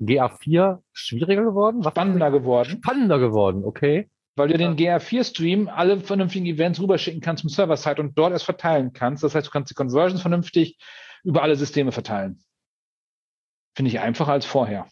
[0.00, 1.84] GA4 schwieriger geworden?
[1.84, 2.80] Was spannender geworden.
[2.82, 8.18] Spannender geworden, okay weil du den GA4-Stream alle vernünftigen Events rüberschicken kannst zum Server-Side und
[8.18, 9.22] dort erst verteilen kannst.
[9.22, 10.78] Das heißt, du kannst die Conversions vernünftig
[11.22, 12.42] über alle Systeme verteilen.
[13.76, 14.88] Finde ich einfacher als vorher.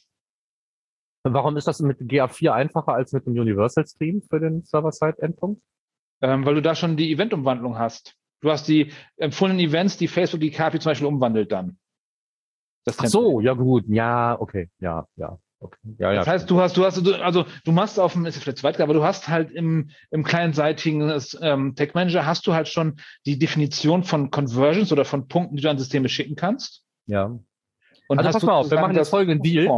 [1.25, 5.63] Warum ist das mit GA4 einfacher als mit dem Universal Stream für den Server-Side-Endpunkt?
[6.21, 8.17] Ähm, weil du da schon die Eventumwandlung hast.
[8.41, 11.79] Du hast die empfohlenen Events, die Facebook die KPI zum Beispiel umwandelt dann.
[12.87, 15.39] Ach so, ja gut, ja, okay, ja, ja.
[15.61, 15.79] Okay.
[15.99, 16.19] Ja, ja.
[16.19, 18.95] Das heißt, du hast, du hast, also du machst auf dem, ist vielleicht zweit, aber
[18.95, 22.96] du hast halt im, im kleinseitigen ähm, Tech Manager hast du halt schon
[23.27, 26.83] die Definition von Conversions oder von Punkten, die du an Systeme schicken kannst.
[27.07, 27.38] Ja.
[28.09, 29.69] Und also pass mal auf, wir machen jetzt folgenden Deal.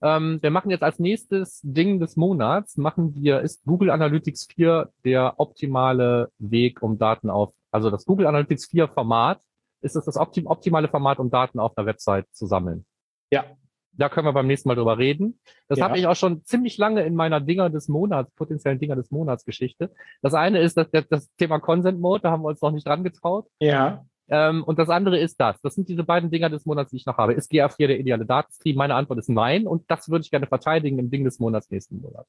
[0.00, 4.90] Ähm, wir machen jetzt als nächstes Ding des Monats, machen wir, ist Google Analytics 4
[5.04, 9.40] der optimale Weg, um Daten auf, also das Google Analytics 4 Format,
[9.80, 12.84] ist es das optim, optimale Format, um Daten auf einer Website zu sammeln?
[13.30, 13.44] Ja,
[13.92, 15.40] da können wir beim nächsten Mal drüber reden.
[15.66, 15.86] Das ja.
[15.86, 19.44] habe ich auch schon ziemlich lange in meiner Dinger des Monats, potenziellen Dinger des Monats
[19.44, 19.92] Geschichte.
[20.22, 23.02] Das eine ist das, das Thema Consent Mode, da haben wir uns noch nicht dran
[23.02, 23.46] getraut.
[23.58, 24.04] Ja.
[24.30, 25.60] Ähm, und das andere ist das.
[25.62, 27.32] Das sind diese beiden Dinger des Monats, die ich noch habe.
[27.32, 28.76] Ist GA4 der ideale Datenstream?
[28.76, 29.66] Meine Antwort ist nein.
[29.66, 32.26] Und das würde ich gerne verteidigen im Ding des Monats nächsten Monat.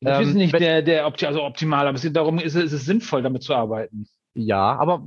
[0.00, 2.64] Das Ähm, ist nicht der, der opti also optimal, aber es geht darum, ist, es-
[2.64, 4.06] ist es sinnvoll, damit zu arbeiten?
[4.34, 5.04] Ja, aber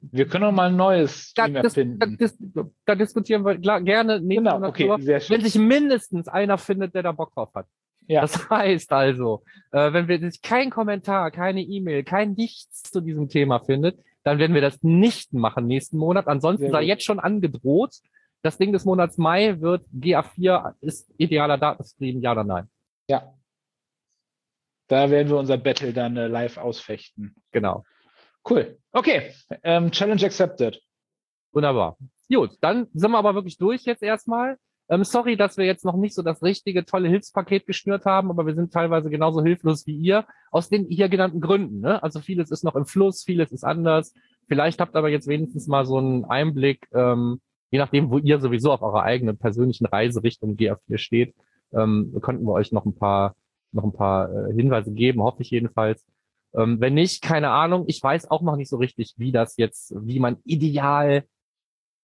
[0.00, 2.16] Wir können auch mal ein neues da, Stream dis, da, erfinden.
[2.16, 2.38] dis,
[2.86, 4.88] da diskutieren wir klar, gerne nächsten Genau, okay.
[4.88, 7.66] Wenn sich mindestens einer findet, der da Bock drauf hat.
[8.06, 8.22] Ja.
[8.22, 13.28] Das heißt also, äh, wenn wir sich kein Kommentar, keine E-Mail, kein Nichts zu diesem
[13.28, 16.26] Thema findet, dann werden wir das nicht machen nächsten Monat.
[16.26, 17.94] Ansonsten sei jetzt schon angedroht.
[18.42, 22.68] Das Ding des Monats Mai wird GA4 ist idealer Datenstream, ja oder nein?
[23.08, 23.34] Ja.
[24.88, 27.34] Da werden wir unser Battle dann äh, live ausfechten.
[27.52, 27.84] Genau.
[28.48, 28.78] Cool.
[28.92, 29.32] Okay.
[29.62, 30.80] Ähm, Challenge accepted.
[31.52, 31.96] Wunderbar.
[32.28, 34.58] Gut, dann sind wir aber wirklich durch jetzt erstmal.
[34.88, 38.46] Ähm, sorry, dass wir jetzt noch nicht so das richtige tolle Hilfspaket geschnürt haben, aber
[38.46, 41.80] wir sind teilweise genauso hilflos wie ihr, aus den hier genannten Gründen.
[41.80, 42.02] Ne?
[42.02, 44.12] Also vieles ist noch im Fluss, vieles ist anders.
[44.46, 48.72] Vielleicht habt aber jetzt wenigstens mal so einen Einblick, ähm, je nachdem, wo ihr sowieso
[48.72, 51.34] auf eurer eigenen persönlichen Reise Richtung GA4 steht,
[51.72, 53.34] ähm, könnten wir euch noch ein paar,
[53.72, 56.04] noch ein paar äh, Hinweise geben, hoffe ich jedenfalls.
[56.54, 57.84] Ähm, wenn nicht, keine Ahnung.
[57.88, 61.24] Ich weiß auch noch nicht so richtig, wie das jetzt, wie man ideal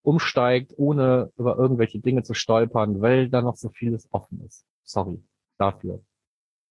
[0.02, 4.64] umsteigt, ohne über irgendwelche Dinge zu stolpern, weil da noch so vieles offen ist.
[4.84, 5.22] Sorry
[5.58, 6.00] dafür.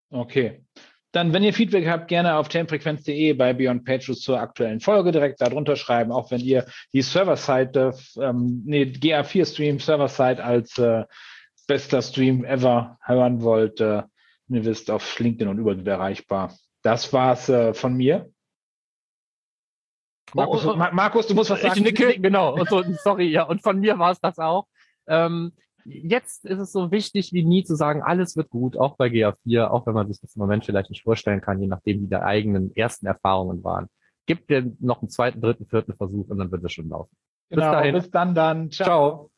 [0.10, 0.64] Okay.
[1.12, 5.42] Dann, wenn ihr Feedback habt, gerne auf themenfrequenz.de bei Beyond Pages zur aktuellen Folge direkt
[5.42, 6.12] darunter schreiben.
[6.12, 11.06] Auch wenn ihr die Server-Side, ähm, nee, GA4-Stream Server-Side als äh,
[11.68, 13.82] bester Stream ever hören wollt.
[13.82, 14.04] Äh,
[14.50, 16.56] ihr wisst, auf LinkedIn und überall erreichbar.
[16.84, 18.32] Das war's äh, von mir.
[20.34, 20.78] Markus, Oh, oh, oh.
[20.78, 21.78] Ma- Markus, du musst was sagen.
[21.78, 22.54] Ich nicke, genau.
[22.56, 23.44] Und so, sorry, ja.
[23.44, 24.68] Und von mir war es das auch.
[25.08, 25.54] Ähm,
[25.86, 29.68] jetzt ist es so wichtig wie nie zu sagen, alles wird gut, auch bei GA4,
[29.68, 32.16] auch wenn man sich das im Moment vielleicht nicht vorstellen kann, je nachdem, wie die
[32.16, 33.88] eigenen ersten Erfahrungen waren.
[34.26, 37.10] Gibt dir noch einen zweiten, dritten, vierten Versuch und dann wird es schon laufen.
[37.50, 37.96] genau, bis dahin.
[37.96, 38.70] bis dann dann.
[38.72, 38.86] Ciao.
[38.88, 39.32] Ciao.